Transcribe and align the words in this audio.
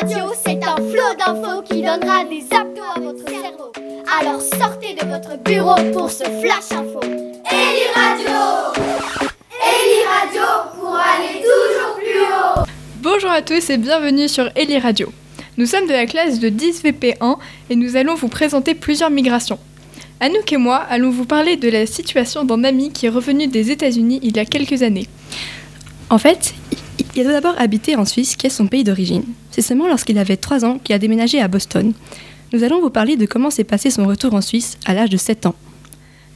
Radio, 0.00 0.26
c'est 0.46 0.62
un 0.64 0.76
flot 0.76 1.16
d'infos 1.18 1.62
qui 1.62 1.82
donnera 1.82 2.22
des 2.24 2.44
abdos 2.54 2.82
à 2.94 3.00
votre 3.00 3.28
cerveau. 3.28 3.72
Alors 4.20 4.40
sortez 4.40 4.94
de 4.94 5.04
votre 5.08 5.42
bureau 5.42 5.74
pour 5.92 6.08
ce 6.08 6.22
flash 6.22 6.70
info. 6.70 7.00
Eli 7.02 7.84
Radio 7.96 8.80
Eli 9.60 10.04
Radio 10.06 10.42
pour 10.78 10.94
aller 10.94 11.42
toujours 11.42 11.96
plus 11.96 12.20
haut. 12.20 12.64
Bonjour 13.02 13.30
à 13.30 13.42
tous 13.42 13.70
et 13.70 13.76
bienvenue 13.76 14.28
sur 14.28 14.48
Eli 14.54 14.78
Radio. 14.78 15.12
Nous 15.56 15.66
sommes 15.66 15.88
de 15.88 15.92
la 15.92 16.06
classe 16.06 16.38
de 16.38 16.48
10 16.48 16.84
VP1 16.84 17.36
et 17.68 17.74
nous 17.74 17.96
allons 17.96 18.14
vous 18.14 18.28
présenter 18.28 18.76
plusieurs 18.76 19.10
migrations. 19.10 19.58
Anouk 20.20 20.52
et 20.52 20.58
moi 20.58 20.76
allons 20.76 21.10
vous 21.10 21.24
parler 21.24 21.56
de 21.56 21.68
la 21.68 21.86
situation 21.86 22.44
d'un 22.44 22.62
ami 22.62 22.92
qui 22.92 23.06
est 23.06 23.10
revenu 23.10 23.48
des 23.48 23.72
États-Unis 23.72 24.20
il 24.22 24.36
y 24.36 24.40
a 24.40 24.44
quelques 24.44 24.82
années. 24.84 25.08
En 26.08 26.18
fait, 26.18 26.54
il 27.16 27.22
a 27.22 27.24
tout 27.24 27.30
d'abord 27.30 27.54
habité 27.58 27.96
en 27.96 28.04
Suisse, 28.04 28.36
qui 28.36 28.46
est 28.46 28.50
son 28.50 28.68
pays 28.68 28.84
d'origine. 28.84 29.24
C'est 29.58 29.62
seulement 29.62 29.88
lorsqu'il 29.88 30.18
avait 30.18 30.36
3 30.36 30.64
ans 30.64 30.78
qu'il 30.78 30.94
a 30.94 31.00
déménagé 31.00 31.40
à 31.40 31.48
Boston. 31.48 31.92
Nous 32.52 32.62
allons 32.62 32.80
vous 32.80 32.90
parler 32.90 33.16
de 33.16 33.26
comment 33.26 33.50
s'est 33.50 33.64
passé 33.64 33.90
son 33.90 34.06
retour 34.06 34.34
en 34.34 34.40
Suisse 34.40 34.78
à 34.86 34.94
l'âge 34.94 35.10
de 35.10 35.16
7 35.16 35.46
ans. 35.46 35.56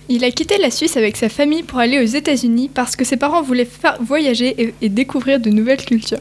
Il 0.08 0.24
a 0.24 0.30
quitté 0.32 0.58
la 0.58 0.72
Suisse 0.72 0.96
avec 0.96 1.16
sa 1.16 1.28
famille 1.28 1.62
pour 1.62 1.78
aller 1.78 2.00
aux 2.00 2.16
États-Unis 2.16 2.68
parce 2.74 2.96
que 2.96 3.04
ses 3.04 3.16
parents 3.16 3.40
voulaient 3.40 3.64
faire 3.64 3.96
voyager 4.02 4.60
et, 4.60 4.74
et 4.82 4.88
découvrir 4.88 5.38
de 5.38 5.50
nouvelles 5.50 5.84
cultures. 5.84 6.18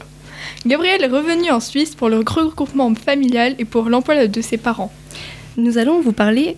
Gabriel 0.64 1.02
est 1.02 1.08
revenu 1.08 1.50
en 1.50 1.58
Suisse 1.58 1.96
pour 1.96 2.08
le 2.08 2.18
regroupement 2.18 2.94
familial 2.94 3.56
et 3.58 3.64
pour 3.64 3.88
l'emploi 3.88 4.28
de 4.28 4.40
ses 4.40 4.56
parents. 4.56 4.92
Nous 5.56 5.78
allons 5.78 6.00
vous 6.02 6.12
parler 6.12 6.56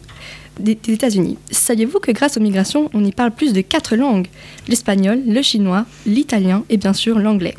des, 0.61 0.75
des 0.75 0.93
États-Unis. 0.93 1.39
Saviez-vous 1.53 2.01
que 2.01 2.13
grâce 2.13 2.37
aux 2.37 2.41
migrations, 2.41 2.91
on 2.93 3.03
y 3.03 3.13
parle 3.13 3.31
plus 3.31 3.55
de 3.55 3.63
quatre 3.63 3.97
langues? 3.97 4.27
L'espagnol, 4.69 5.23
le 5.27 5.41
chinois, 5.41 5.87
l'italien 6.05 6.65
et 6.69 6.77
bien 6.77 6.93
sûr 6.93 7.19
l'anglais. 7.19 7.55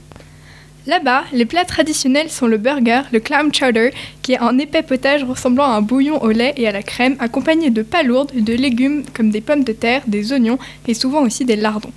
Là-bas, 0.87 1.23
les 1.33 1.45
plats 1.45 1.65
traditionnels 1.65 2.29
sont 2.29 2.45
le 2.45 2.59
burger, 2.59 3.01
le 3.11 3.19
clam 3.19 3.51
chowder, 3.51 3.89
qui 4.21 4.33
est 4.33 4.39
un 4.39 4.59
épais 4.59 4.83
potage 4.83 5.23
ressemblant 5.23 5.63
à 5.63 5.75
un 5.77 5.81
bouillon 5.81 6.21
au 6.21 6.29
lait 6.29 6.53
et 6.57 6.67
à 6.67 6.71
la 6.71 6.83
crème, 6.83 7.15
accompagné 7.17 7.71
de 7.71 7.81
palourdes 7.81 8.31
de 8.35 8.53
légumes 8.53 9.03
comme 9.15 9.31
des 9.31 9.41
pommes 9.41 9.63
de 9.63 9.71
terre, 9.71 10.03
des 10.05 10.31
oignons 10.31 10.59
et 10.87 10.93
souvent 10.93 11.23
aussi 11.23 11.43
des 11.43 11.55
lardons. 11.55 11.91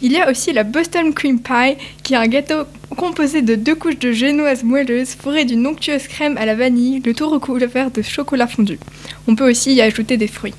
Il 0.00 0.12
y 0.12 0.20
a 0.20 0.30
aussi 0.30 0.52
la 0.52 0.62
Boston 0.62 1.12
Cream 1.12 1.40
Pie, 1.40 1.76
qui 2.04 2.14
est 2.14 2.18
un 2.18 2.28
gâteau 2.28 2.66
composé 2.96 3.42
de 3.42 3.56
deux 3.56 3.74
couches 3.74 3.98
de 3.98 4.12
génoise 4.12 4.62
moelleuse 4.62 5.16
fourrée 5.16 5.44
d'une 5.44 5.66
onctueuse 5.66 6.06
crème 6.06 6.38
à 6.38 6.46
la 6.46 6.54
vanille, 6.54 7.02
le 7.04 7.14
tout 7.14 7.28
recouvert 7.28 7.90
de 7.90 8.00
chocolat 8.00 8.46
fondu. 8.46 8.78
On 9.26 9.34
peut 9.34 9.50
aussi 9.50 9.74
y 9.74 9.82
ajouter 9.82 10.16
des 10.16 10.28
fruits. 10.28 10.54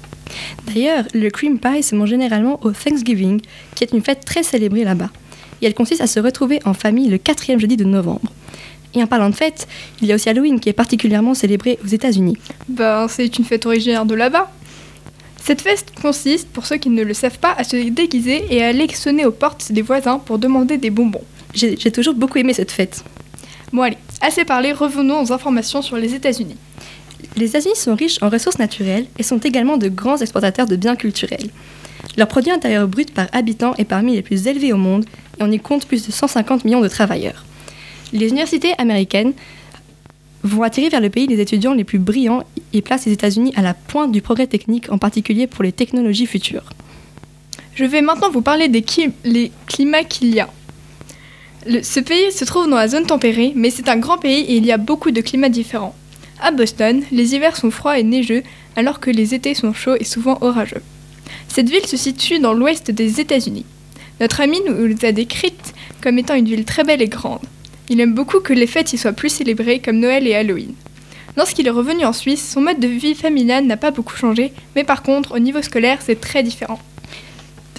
D'ailleurs, 0.68 1.06
le 1.14 1.30
cream 1.30 1.58
pie 1.58 1.84
se 1.84 1.96
mange 1.96 2.10
généralement 2.10 2.60
au 2.64 2.72
Thanksgiving, 2.72 3.40
qui 3.76 3.86
est 3.86 3.94
une 3.94 4.04
fête 4.04 4.26
très 4.26 4.44
célébrée 4.44 4.84
là-bas. 4.84 5.10
Et 5.62 5.68
elle 5.68 5.74
consiste 5.74 6.02
à 6.02 6.08
se 6.08 6.20
retrouver 6.20 6.60
en 6.66 6.74
famille 6.74 7.10
le 7.10 7.18
quatrième 7.18 7.60
jeudi 7.60 7.78
de 7.78 7.86
novembre. 7.86 8.32
Et 8.94 9.02
en 9.02 9.08
parlant 9.08 9.30
de 9.30 9.36
fête, 9.36 9.68
il 10.02 10.08
y 10.08 10.12
a 10.12 10.16
aussi 10.16 10.30
Halloween 10.30 10.60
qui 10.60 10.70
est 10.70 10.74
particulièrement 10.74 11.34
célébré 11.34 11.80
aux 11.84 11.88
États-Unis. 11.88 12.38
Ben, 12.68 13.08
c'est 13.08 13.38
une 13.38 13.46
fête 13.46 13.66
originaire 13.66 14.06
de 14.06 14.16
là-bas. 14.16 14.52
Cette 15.44 15.62
fête 15.62 15.86
consiste, 16.00 16.50
pour 16.50 16.66
ceux 16.66 16.78
qui 16.78 16.90
ne 16.90 17.04
le 17.04 17.14
savent 17.14 17.40
pas, 17.40 17.54
à 17.58 17.64
se 17.64 17.76
déguiser 17.90 18.46
et 18.50 18.64
à 18.64 18.68
aller 18.68 18.88
sonner 18.94 19.26
aux 19.26 19.32
portes 19.32 19.72
des 19.72 19.82
voisins 19.82 20.20
pour 20.20 20.38
demander 20.38 20.78
des 20.78 20.90
bonbons. 20.90 21.24
J'ai 21.54 21.78
j'ai 21.78 21.92
toujours 21.92 22.14
beaucoup 22.14 22.38
aimé 22.38 22.54
cette 22.54 22.72
fête. 22.72 23.04
Bon 23.74 23.82
allez, 23.82 23.98
assez 24.22 24.46
parlé, 24.46 24.72
revenons 24.72 25.24
aux 25.24 25.32
informations 25.32 25.82
sur 25.82 25.98
les 25.98 26.14
États-Unis. 26.14 26.58
Les 27.38 27.46
États-Unis 27.46 27.76
sont 27.76 27.96
riches 27.96 28.22
en 28.22 28.30
ressources 28.30 28.60
naturelles 28.60 29.06
et 29.18 29.24
sont 29.24 29.40
également 29.40 29.78
de 29.78 29.88
grands 29.88 30.18
exportateurs 30.18 30.68
de 30.68 30.76
biens 30.76 30.96
culturels. 30.96 31.50
Leur 32.18 32.28
produit 32.28 32.52
intérieur 32.52 32.88
brut 32.88 33.14
par 33.14 33.28
habitant 33.32 33.74
est 33.78 33.86
parmi 33.86 34.16
les 34.16 34.22
plus 34.22 34.48
élevés 34.48 34.74
au 34.74 34.78
monde 34.78 35.06
et 35.40 35.44
on 35.44 35.52
y 35.52 35.60
compte 35.60 35.86
plus 35.86 36.06
de 36.06 36.12
150 36.12 36.66
millions 36.66 36.82
de 36.82 36.88
travailleurs. 36.88 37.46
Les 38.14 38.30
universités 38.30 38.74
américaines 38.78 39.34
vont 40.44 40.64
attirer 40.64 40.90
vers 40.90 41.02
le 41.02 41.10
pays 41.10 41.28
les 41.28 41.40
étudiants 41.40 41.74
les 41.74 41.84
plus 41.84 42.00
brillants 42.00 42.44
et 42.74 42.82
placent 42.82 43.06
les 43.06 43.14
États-Unis 43.14 43.54
à 43.56 43.62
la 43.62 43.74
pointe 43.74 44.12
du 44.12 44.22
progrès 44.22 44.48
technique, 44.48 44.92
en 44.92 44.98
particulier 44.98 45.48
pour 45.48 45.64
les 45.64 45.72
technologies 45.72 46.26
futures. 46.26 46.70
Je 47.76 47.86
vais 47.86 48.02
maintenant 48.02 48.30
vous 48.32 48.42
parler 48.42 48.68
des 48.68 48.84
climats 48.84 50.04
qu'il 50.04 50.34
y 50.34 50.40
a. 50.40 50.50
Ce 51.84 52.00
pays 52.00 52.32
se 52.32 52.44
trouve 52.44 52.68
dans 52.70 52.76
la 52.76 52.88
zone 52.88 53.06
tempérée, 53.06 53.54
mais 53.56 53.70
c'est 53.70 53.88
un 53.88 53.98
grand 53.98 54.18
pays 54.18 54.42
et 54.42 54.56
il 54.56 54.66
y 54.66 54.72
a 54.72 54.78
beaucoup 54.78 55.12
de 55.12 55.22
climats 55.22 55.50
différents. 55.50 55.96
À 56.42 56.52
Boston, 56.52 57.04
les 57.12 57.36
hivers 57.36 57.56
sont 57.56 57.70
froids 57.70 58.00
et 58.00 58.04
neigeux, 58.04 58.42
alors 58.76 59.00
que 59.00 59.12
les 59.12 59.36
étés 59.36 59.54
sont 59.54 59.74
chauds 59.74 59.96
et 60.00 60.04
souvent 60.04 60.40
orageux. 60.42 60.82
Cette 61.48 61.70
ville 61.70 61.86
se 61.86 61.98
situe 61.98 62.40
dans 62.40 62.54
l'ouest 62.54 62.90
des 62.90 63.22
États-Unis. 63.22 63.66
Notre 64.22 64.40
ami 64.42 64.60
nous 64.68 64.96
l'a 65.02 65.12
décrite 65.12 65.74
comme 66.00 66.20
étant 66.20 66.36
une 66.36 66.46
ville 66.46 66.64
très 66.64 66.84
belle 66.84 67.02
et 67.02 67.08
grande. 67.08 67.42
Il 67.90 68.00
aime 68.00 68.14
beaucoup 68.14 68.40
que 68.40 68.54
les 68.54 68.68
fêtes 68.68 68.94
y 68.94 68.98
soient 69.00 69.14
plus 69.14 69.30
célébrées 69.30 69.80
comme 69.80 69.98
Noël 69.98 70.28
et 70.28 70.36
Halloween. 70.36 70.76
Lorsqu'il 71.36 71.66
est 71.66 71.72
revenu 71.72 72.06
en 72.06 72.14
Suisse, 72.14 72.52
son 72.54 72.62
mode 72.62 72.80
de 72.80 72.88
vie 72.88 73.16
familial 73.16 73.66
n'a 73.66 73.78
pas 73.78 73.90
beaucoup 73.90 74.16
changé, 74.16 74.54
mais 74.76 74.84
par 74.84 75.02
contre, 75.02 75.34
au 75.34 75.40
niveau 75.40 75.64
scolaire, 75.64 75.98
c'est 76.02 76.22
très 76.22 76.44
différent. 76.44 76.80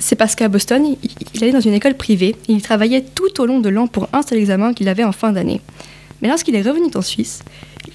C'est 0.01 0.17
parce 0.17 0.35
qu'à 0.35 0.49
Boston, 0.49 0.97
il 1.35 1.45
allait 1.45 1.53
dans 1.53 1.61
une 1.61 1.75
école 1.75 1.95
privée 1.95 2.35
et 2.49 2.53
il 2.53 2.61
travaillait 2.61 3.05
tout 3.15 3.41
au 3.41 3.47
long 3.47 3.61
de 3.61 3.69
l'an 3.69 3.87
pour 3.87 4.09
un 4.13 4.23
seul 4.23 4.39
examen 4.39 4.75
qu'il 4.75 4.89
avait 4.89 5.05
en 5.05 5.13
fin 5.13 5.31
d'année. 5.31 5.61
Mais 6.23 6.29
lorsqu'il 6.29 6.57
est 6.57 6.63
revenu 6.63 6.87
en 6.97 7.03
Suisse, 7.03 7.45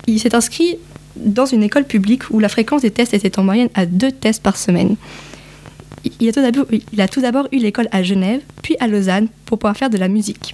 il 0.08 0.22
s'est 0.22 0.36
inscrit 0.36 0.78
dans 1.18 1.46
une 1.46 1.64
école 1.64 1.84
publique 1.84 2.30
où 2.30 2.40
la 2.40 2.48
fréquence 2.48 2.84
des 2.84 2.92
tests 2.92 3.14
était 3.14 3.40
en 3.40 3.44
moyenne 3.44 3.70
à 3.74 3.86
deux 3.86 4.12
tests 4.14 4.42
par 4.42 4.56
semaine. 4.56 4.96
Il 6.20 6.30
a 6.30 7.08
tout 7.08 7.22
d'abord- 7.22 7.48
eu 7.52 7.58
l'école 7.58 7.88
à 7.92 8.04
Genève, 8.04 8.42
puis 8.62 8.76
à 8.80 8.88
Lausanne 8.88 9.28
pour 9.46 9.60
pouvoir 9.60 9.76
faire 9.78 9.90
de 9.90 9.98
la 9.98 10.08
musique. 10.08 10.54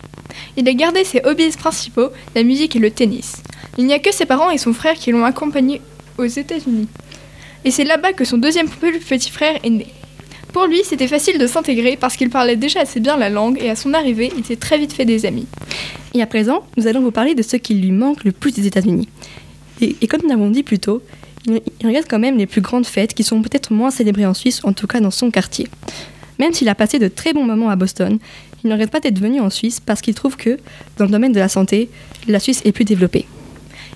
Il 0.58 0.68
a 0.68 0.74
gardé 0.74 1.03
ses 1.03 1.22
hobbies 1.25 1.50
principaux, 1.58 2.09
la 2.36 2.44
musique 2.44 2.75
et 2.75 2.80
le 2.80 2.91
tennis. 2.91 3.38
Il 3.78 3.86
n'y 3.86 3.94
a 3.94 4.00
que 4.00 4.14
ses 4.14 4.25
parents 4.25 4.50
et 4.52 4.58
son 4.58 4.74
frère 4.74 4.96
qui 4.96 5.12
l'ont 5.12 5.25
accompagné 5.25 5.81
aux 6.18 6.25
États-Unis. 6.25 6.88
Et 7.66 7.72
c'est 7.72 7.84
là-bas 7.86 8.14
que 8.14 8.25
son 8.25 8.38
deuxième 8.38 8.68
petit 8.69 9.30
frère 9.31 9.58
est 9.64 9.69
né. 9.69 9.88
Pour 10.52 10.68
lui, 10.68 10.81
c'était 10.84 11.08
facile 11.08 11.40
de 11.40 11.47
s'intégrer 11.47 11.97
parce 11.97 12.16
qu'il 12.16 12.30
parlait 12.30 12.56
déjà 12.56 12.81
assez 12.81 13.00
bien 13.00 13.18
la 13.18 13.30
langue 13.30 13.58
et 13.62 13.70
à 13.72 13.75
son 13.75 13.94
arrivée, 13.94 14.31
il 14.38 14.46
s'est 14.46 14.56
très 14.56 14.78
vite 14.78 14.94
fait 14.94 15.06
des 15.06 15.25
amis. 15.25 15.47
Et 16.14 16.22
à 16.22 16.28
présent, 16.28 16.64
nous 16.78 16.85
allons 16.85 17.02
vous 17.02 17.09
parler 17.12 17.34
de 17.34 17.41
ce 17.41 17.56
qui 17.58 17.74
lui 17.74 17.91
manque 17.91 18.24
le 18.24 18.31
plus 18.31 18.52
des 18.52 18.68
États-Unis. 18.68 19.08
Et, 19.81 19.96
et 20.02 20.08
comme 20.08 20.22
nous 20.22 20.30
l'avons 20.30 20.52
dit 20.52 20.62
plus 20.62 20.78
tôt, 20.78 21.02
il, 21.47 21.61
regarde 21.87 22.05
quand 22.09 22.19
même 22.19 22.37
les 22.37 22.45
plus 22.45 22.61
grandes 22.61 22.85
fêtes 22.85 23.13
qui 23.13 23.23
sont 23.23 23.41
peut-être 23.41 23.73
moins 23.73 23.91
célébrées 23.91 24.25
en 24.25 24.33
Suisse, 24.33 24.61
en 24.63 24.73
tout 24.73 24.87
cas 24.87 24.99
dans 24.99 25.11
son 25.11 25.31
quartier. 25.31 25.67
Même 26.39 26.53
s'il 26.53 26.69
a 26.69 26.75
passé 26.75 26.99
de 26.99 27.07
très 27.07 27.33
bons 27.33 27.43
moments 27.43 27.69
à 27.69 27.75
Boston, 27.75 28.19
il 28.63 28.67
ne 28.67 28.73
regrette 28.73 28.91
pas 28.91 28.99
d'être 28.99 29.19
venu 29.19 29.39
en 29.39 29.49
Suisse 29.49 29.79
parce 29.79 30.01
qu'il 30.01 30.15
trouve 30.15 30.37
que, 30.37 30.57
dans 30.97 31.05
le 31.05 31.11
domaine 31.11 31.33
de 31.33 31.39
la 31.39 31.49
santé, 31.49 31.89
la 32.27 32.39
Suisse 32.39 32.61
est 32.65 32.71
plus 32.71 32.85
développée. 32.85 33.25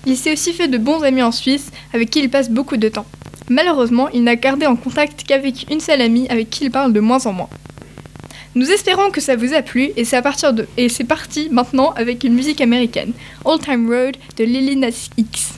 Il 0.06 0.16
s'est 0.16 0.32
aussi 0.32 0.52
fait 0.52 0.68
de 0.68 0.78
bons 0.78 1.02
amis 1.02 1.22
en 1.22 1.32
Suisse 1.32 1.70
avec 1.92 2.10
qui 2.10 2.20
il 2.20 2.30
passe 2.30 2.50
beaucoup 2.50 2.76
de 2.76 2.88
temps. 2.88 3.06
Malheureusement, 3.48 4.08
il 4.10 4.24
n'a 4.24 4.36
gardé 4.36 4.66
en 4.66 4.76
contact 4.76 5.24
qu'avec 5.26 5.70
une 5.70 5.80
seule 5.80 6.02
amie 6.02 6.28
avec 6.28 6.50
qui 6.50 6.64
il 6.64 6.70
parle 6.70 6.92
de 6.92 7.00
moins 7.00 7.24
en 7.26 7.32
moins. 7.32 7.48
Nous 8.54 8.70
espérons 8.70 9.10
que 9.10 9.20
ça 9.20 9.36
vous 9.36 9.54
a 9.54 9.62
plu 9.62 9.90
et 9.96 10.04
c'est 10.04 11.04
parti 11.04 11.48
maintenant 11.50 11.90
avec 11.92 12.24
une 12.24 12.34
musique 12.34 12.60
américaine, 12.60 13.12
Old 13.44 13.62
Time 13.62 13.88
Road 13.88 14.16
de 14.36 14.44
Lily 14.44 14.76
Nas 14.76 15.08
X. 15.16 15.57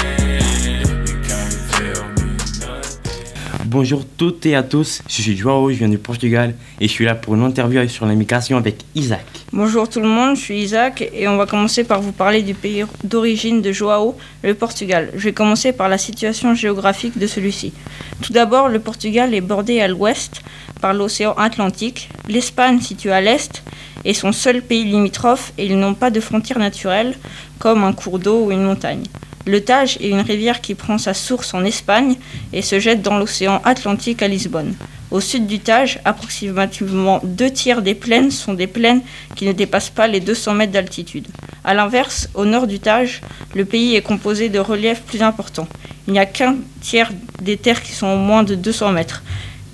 Bonjour 3.73 4.03
toutes 4.17 4.45
et 4.47 4.53
à 4.53 4.63
tous, 4.63 5.01
je 5.07 5.21
suis 5.21 5.37
Joao, 5.37 5.71
je 5.71 5.77
viens 5.77 5.87
du 5.87 5.97
Portugal 5.97 6.55
et 6.81 6.89
je 6.89 6.91
suis 6.91 7.05
là 7.05 7.15
pour 7.15 7.35
une 7.35 7.41
interview 7.41 7.87
sur 7.87 8.05
la 8.05 8.15
migration 8.15 8.57
avec 8.57 8.83
Isaac. 8.95 9.25
Bonjour 9.53 9.87
tout 9.87 10.01
le 10.01 10.09
monde, 10.09 10.35
je 10.35 10.41
suis 10.41 10.61
Isaac 10.61 11.09
et 11.13 11.25
on 11.29 11.37
va 11.37 11.45
commencer 11.45 11.85
par 11.85 12.01
vous 12.01 12.11
parler 12.11 12.41
du 12.41 12.53
pays 12.53 12.83
d'origine 13.05 13.61
de 13.61 13.71
Joao, 13.71 14.17
le 14.43 14.55
Portugal. 14.55 15.09
Je 15.15 15.23
vais 15.23 15.31
commencer 15.31 15.71
par 15.71 15.87
la 15.87 15.97
situation 15.97 16.53
géographique 16.53 17.17
de 17.17 17.25
celui-ci. 17.25 17.71
Tout 18.21 18.33
d'abord, 18.33 18.67
le 18.67 18.79
Portugal 18.79 19.33
est 19.33 19.39
bordé 19.39 19.79
à 19.79 19.87
l'ouest 19.87 20.41
par 20.81 20.93
l'océan 20.93 21.31
Atlantique, 21.37 22.09
l'Espagne 22.27 22.81
située 22.81 23.13
à 23.13 23.21
l'est 23.21 23.63
est 24.03 24.13
son 24.13 24.33
seul 24.33 24.61
pays 24.61 24.83
limitrophe 24.83 25.53
et 25.57 25.65
ils 25.65 25.79
n'ont 25.79 25.93
pas 25.93 26.09
de 26.09 26.19
frontières 26.19 26.59
naturelles 26.59 27.15
comme 27.57 27.85
un 27.85 27.93
cours 27.93 28.19
d'eau 28.19 28.47
ou 28.47 28.51
une 28.51 28.63
montagne. 28.63 29.05
Le 29.47 29.61
Tage 29.61 29.97
est 29.99 30.09
une 30.09 30.21
rivière 30.21 30.61
qui 30.61 30.75
prend 30.75 30.99
sa 30.99 31.15
source 31.15 31.53
en 31.53 31.63
Espagne 31.63 32.15
et 32.53 32.61
se 32.61 32.79
jette 32.79 33.01
dans 33.01 33.17
l'océan 33.17 33.59
Atlantique 33.65 34.21
à 34.21 34.27
Lisbonne. 34.27 34.75
Au 35.09 35.19
sud 35.19 35.47
du 35.47 35.59
Tage, 35.59 35.99
approximativement 36.05 37.19
deux 37.23 37.49
tiers 37.49 37.81
des 37.81 37.95
plaines 37.95 38.29
sont 38.29 38.53
des 38.53 38.67
plaines 38.67 39.01
qui 39.35 39.45
ne 39.45 39.51
dépassent 39.51 39.89
pas 39.89 40.07
les 40.07 40.19
200 40.19 40.53
mètres 40.53 40.71
d'altitude. 40.71 41.27
A 41.63 41.73
l'inverse, 41.73 42.29
au 42.35 42.45
nord 42.45 42.67
du 42.67 42.79
Tage, 42.79 43.21
le 43.55 43.65
pays 43.65 43.95
est 43.95 44.01
composé 44.01 44.49
de 44.49 44.59
reliefs 44.59 45.01
plus 45.01 45.23
importants. 45.23 45.67
Il 46.07 46.13
n'y 46.13 46.19
a 46.19 46.25
qu'un 46.25 46.57
tiers 46.79 47.11
des 47.41 47.57
terres 47.57 47.81
qui 47.81 47.93
sont 47.93 48.07
au 48.07 48.17
moins 48.17 48.43
de 48.43 48.55
200 48.55 48.91
mètres 48.91 49.23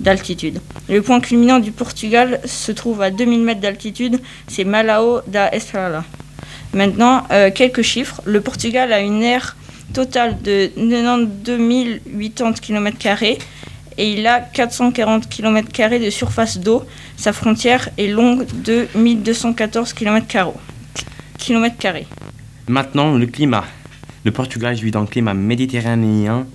d'altitude. 0.00 0.60
Le 0.88 1.02
point 1.02 1.20
culminant 1.20 1.58
du 1.58 1.72
Portugal 1.72 2.40
se 2.44 2.72
trouve 2.72 3.02
à 3.02 3.10
2000 3.10 3.40
mètres 3.40 3.60
d'altitude, 3.60 4.20
c'est 4.46 4.64
Malao 4.64 5.20
da 5.26 5.52
Estrela. 5.52 6.04
Maintenant, 6.78 7.24
euh, 7.32 7.50
quelques 7.52 7.82
chiffres. 7.82 8.22
Le 8.24 8.40
Portugal 8.40 8.92
a 8.92 9.00
une 9.00 9.24
aire 9.24 9.56
totale 9.92 10.40
de 10.40 10.70
92 10.76 12.00
080 12.36 12.52
km 12.52 12.96
et 13.98 14.12
il 14.12 14.24
a 14.28 14.38
440 14.38 15.28
km 15.28 15.98
de 15.98 16.08
surface 16.10 16.58
d'eau. 16.58 16.84
Sa 17.16 17.32
frontière 17.32 17.88
est 17.98 18.06
longue 18.06 18.46
de 18.62 18.86
1214 18.94 19.92
km. 19.92 20.52
Maintenant, 22.68 23.16
le 23.16 23.26
climat. 23.26 23.64
Le 24.22 24.30
Portugal 24.30 24.76
vit 24.76 24.92
dans 24.92 25.00
le 25.00 25.08
climat 25.08 25.34
méditerranéen. 25.34 26.46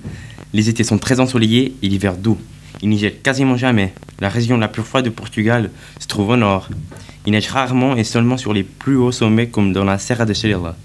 Les 0.54 0.70
étés 0.70 0.86
sont 0.86 1.00
très 1.00 1.20
ensoleillés 1.20 1.75
et 1.84 1.90
l'hiver 1.90 2.16
doux. 2.16 2.38
Il 2.81 2.88
n'y 2.88 2.98
gèle 2.98 3.20
quasiment 3.22 3.58
jamais. 3.58 3.94
La 4.24 4.30
région 4.30 4.58
la 4.58 4.70
plus 4.70 4.84
froide 4.84 5.04
du 5.04 5.12
Portugal 5.12 5.70
se 6.00 6.08
trouve 6.08 6.30
au 6.30 6.38
nord. 6.38 6.70
Il 7.25 7.34
neige 7.34 7.50
rarement 7.50 7.98
et 7.98 8.06
seulement 8.06 8.38
sur 8.38 8.54
les 8.54 8.64
plus 8.64 8.96
hauts 8.96 9.12
sommets 9.12 9.48
comme 9.48 9.74
dans 9.74 9.84
la 9.84 9.98
Serra 9.98 10.24
de 10.24 10.31
Estrela. 10.31 10.78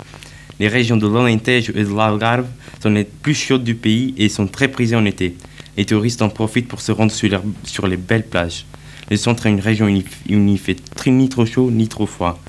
Les 0.58 0.67
régions 0.67 0.96
de 0.96 1.06
l'Alentejo 1.06 1.73
et 1.76 1.85
de 1.85 1.96
l'Algarve 1.96 2.49
sont 2.82 2.90
les 2.90 3.05
plus 3.05 3.35
chaudes 3.35 3.62
du 3.62 3.76
pays 3.76 4.12
et 4.17 4.29
sont 4.29 4.49
très 4.49 4.67
prisées 4.67 4.96
en 4.96 5.05
été. 5.05 5.37
Les 5.76 5.85
touristes 5.85 6.20
en 6.20 6.31
profitent 6.31 6.67
pour 6.67 6.81
se 6.81 6.90
rendre 6.90 7.12
sur, 7.12 7.87
les 7.87 7.96
belles 7.96 8.26
plages. 8.26 8.67
Le 9.08 9.17
centre 9.17 9.46
est 9.46 9.50
une 9.50 9.61
région 9.61 9.87
où 9.87 10.02
il 10.26 10.44
n'y 10.44 10.58
fait 10.58 10.75
ni 11.06 11.29
trop 11.29 11.46
chaud 11.46 11.70
ni 11.70 11.87
trop 11.87 12.06
froid. 12.06 12.40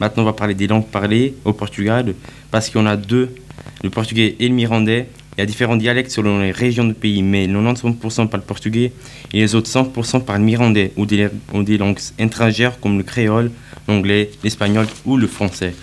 Maintenant, 0.00 0.24
on 0.24 0.26
va 0.26 0.32
parler 0.32 0.54
des 0.54 0.66
langues 0.66 0.88
parlées 0.88 1.36
au 1.44 1.52
Portugal 1.52 2.12
parce 2.50 2.74
en 2.74 2.86
a 2.86 2.96
deux, 2.96 3.36
le 3.84 3.90
portugais 3.90 4.34
et 4.40 4.48
le 4.48 4.54
mirandais. 4.54 5.06
Il 5.36 5.40
y 5.40 5.42
a 5.42 5.46
différents 5.46 5.76
dialectes 5.76 6.12
selon 6.12 6.40
les 6.40 6.52
régions 6.52 6.84
du 6.84 6.94
pays, 6.94 7.22
mais 7.22 7.48
95% 7.48 8.28
parlent 8.28 8.42
portugais 8.42 8.92
et 9.32 9.40
les 9.40 9.54
autres 9.56 9.68
100% 9.68 10.24
parlent 10.24 10.42
mirandais 10.42 10.92
ou 10.96 11.06
des, 11.06 11.28
ou 11.52 11.64
des 11.64 11.76
langues 11.76 11.98
étrangères 12.18 12.78
comme 12.78 12.98
le 12.98 13.02
créole, 13.02 13.50
l'anglais, 13.88 14.30
l'espagnol 14.44 14.86
ou 15.04 15.16
le 15.16 15.26
français. 15.26 15.74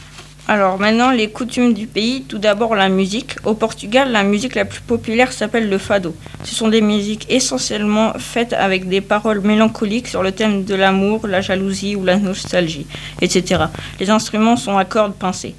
Alors 0.48 0.80
maintenant, 0.80 1.12
les 1.12 1.30
coutumes 1.30 1.74
du 1.74 1.86
pays. 1.86 2.24
Tout 2.28 2.38
d'abord, 2.38 2.76
la 2.76 2.90
musique. 2.90 3.36
Au 3.46 3.54
Portugal, 3.54 4.12
la 4.12 4.24
musique 4.24 4.56
la 4.56 4.66
plus 4.66 4.82
populaire 4.82 5.32
s'appelle 5.32 5.70
le 5.70 5.78
fado. 5.78 6.16
Ce 6.44 6.56
sont 6.56 6.68
des 6.68 6.82
musiques 6.82 7.26
essentiellement 7.30 8.14
faites 8.18 8.54
avec 8.54 8.90
des 8.90 9.02
paroles 9.02 9.42
mélancoliques 9.42 10.08
sur 10.08 10.24
le 10.24 10.32
thème 10.32 10.64
de 10.64 10.76
l'amour, 10.76 11.28
la 11.28 11.42
jalousie 11.42 11.96
ou 11.96 12.04
la 12.04 12.18
nostalgie, 12.18 12.88
etc. 13.22 13.64
Les 14.00 14.10
instruments 14.10 14.58
sont 14.58 14.78
à 14.78 14.86
cordes 14.86 15.14
pincées. 15.14 15.56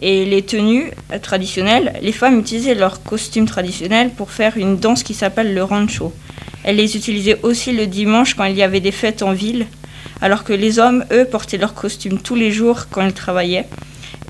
Et 0.00 0.24
les 0.24 0.42
tenues 0.42 0.90
traditionnelles, 1.22 1.94
les 2.02 2.12
femmes 2.12 2.38
utilisaient 2.38 2.74
leurs 2.74 3.02
costumes 3.02 3.46
traditionnels 3.46 4.10
pour 4.10 4.30
faire 4.30 4.56
une 4.56 4.76
danse 4.76 5.02
qui 5.02 5.14
s'appelle 5.14 5.54
le 5.54 5.64
rancho. 5.64 6.12
Elles 6.64 6.76
les 6.76 6.96
utilisaient 6.96 7.40
aussi 7.42 7.72
le 7.72 7.86
dimanche 7.86 8.34
quand 8.34 8.44
il 8.44 8.56
y 8.56 8.62
avait 8.62 8.80
des 8.80 8.92
fêtes 8.92 9.22
en 9.22 9.32
ville, 9.32 9.66
alors 10.20 10.44
que 10.44 10.52
les 10.52 10.78
hommes, 10.78 11.04
eux, 11.12 11.24
portaient 11.24 11.58
leurs 11.58 11.74
costumes 11.74 12.20
tous 12.20 12.34
les 12.34 12.52
jours 12.52 12.86
quand 12.90 13.04
ils 13.04 13.12
travaillaient. 13.12 13.66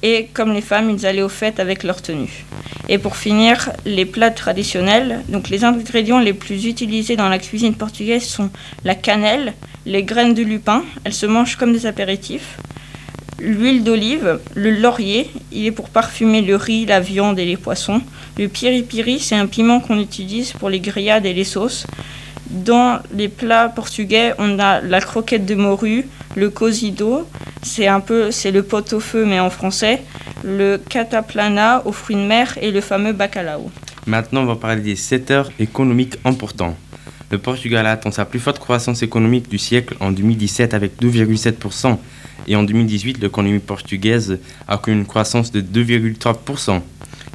Et 0.02 0.28
comme 0.32 0.52
les 0.52 0.60
femmes, 0.60 0.90
ils 0.90 1.06
allaient 1.06 1.22
aux 1.22 1.28
fêtes 1.28 1.60
avec 1.60 1.82
leurs 1.82 2.02
tenues. 2.02 2.44
Et 2.88 2.98
pour 2.98 3.16
finir, 3.16 3.70
les 3.84 4.06
plats 4.06 4.30
traditionnels. 4.30 5.22
Donc 5.28 5.50
les 5.50 5.64
ingrédients 5.64 6.20
les 6.20 6.32
plus 6.32 6.64
utilisés 6.66 7.16
dans 7.16 7.28
la 7.28 7.38
cuisine 7.38 7.74
portugaise 7.74 8.24
sont 8.24 8.50
la 8.84 8.94
cannelle, 8.94 9.52
les 9.84 10.02
graines 10.02 10.34
de 10.34 10.42
lupin, 10.42 10.84
elles 11.04 11.14
se 11.14 11.26
mangent 11.26 11.56
comme 11.56 11.72
des 11.72 11.86
apéritifs, 11.86 12.58
L'huile 13.40 13.84
d'olive, 13.84 14.40
le 14.56 14.70
laurier, 14.72 15.30
il 15.52 15.66
est 15.66 15.70
pour 15.70 15.90
parfumer 15.90 16.42
le 16.42 16.56
riz, 16.56 16.86
la 16.86 16.98
viande 16.98 17.38
et 17.38 17.44
les 17.44 17.56
poissons. 17.56 18.00
Le 18.36 18.48
piri-piri, 18.48 19.20
c'est 19.20 19.36
un 19.36 19.46
piment 19.46 19.78
qu'on 19.78 20.00
utilise 20.00 20.52
pour 20.52 20.68
les 20.68 20.80
grillades 20.80 21.24
et 21.24 21.32
les 21.32 21.44
sauces. 21.44 21.86
Dans 22.50 22.98
les 23.14 23.28
plats 23.28 23.68
portugais, 23.68 24.34
on 24.38 24.58
a 24.58 24.80
la 24.80 25.00
croquette 25.00 25.46
de 25.46 25.54
morue, 25.54 26.08
le 26.34 26.50
cosido, 26.50 27.28
c'est 27.62 27.86
un 27.86 28.00
peu 28.00 28.30
c'est 28.30 28.50
le 28.50 28.62
pot 28.62 28.92
au 28.92 29.00
feu 29.00 29.24
mais 29.24 29.38
en 29.38 29.50
français, 29.50 30.02
le 30.42 30.78
cataplana 30.78 31.82
aux 31.84 31.92
fruits 31.92 32.16
de 32.16 32.22
mer 32.22 32.58
et 32.60 32.70
le 32.70 32.80
fameux 32.80 33.12
bacalao. 33.12 33.70
Maintenant, 34.06 34.42
on 34.42 34.46
va 34.46 34.56
parler 34.56 34.80
des 34.80 34.96
secteurs 34.96 35.52
économiques 35.60 36.16
importants. 36.24 36.74
Le 37.30 37.36
Portugal 37.36 37.86
a 37.86 37.92
atteint 37.92 38.10
sa 38.10 38.24
plus 38.24 38.40
forte 38.40 38.58
croissance 38.58 39.02
économique 39.02 39.50
du 39.50 39.58
siècle 39.58 39.96
en 40.00 40.12
2017 40.12 40.72
avec 40.72 40.98
2,7%. 41.00 41.98
Et 42.46 42.56
en 42.56 42.62
2018, 42.62 43.20
l'économie 43.20 43.58
portugaise 43.58 44.38
a 44.66 44.78
connu 44.78 44.96
une 44.96 45.06
croissance 45.06 45.52
de 45.52 45.60
2,3%. 45.60 46.80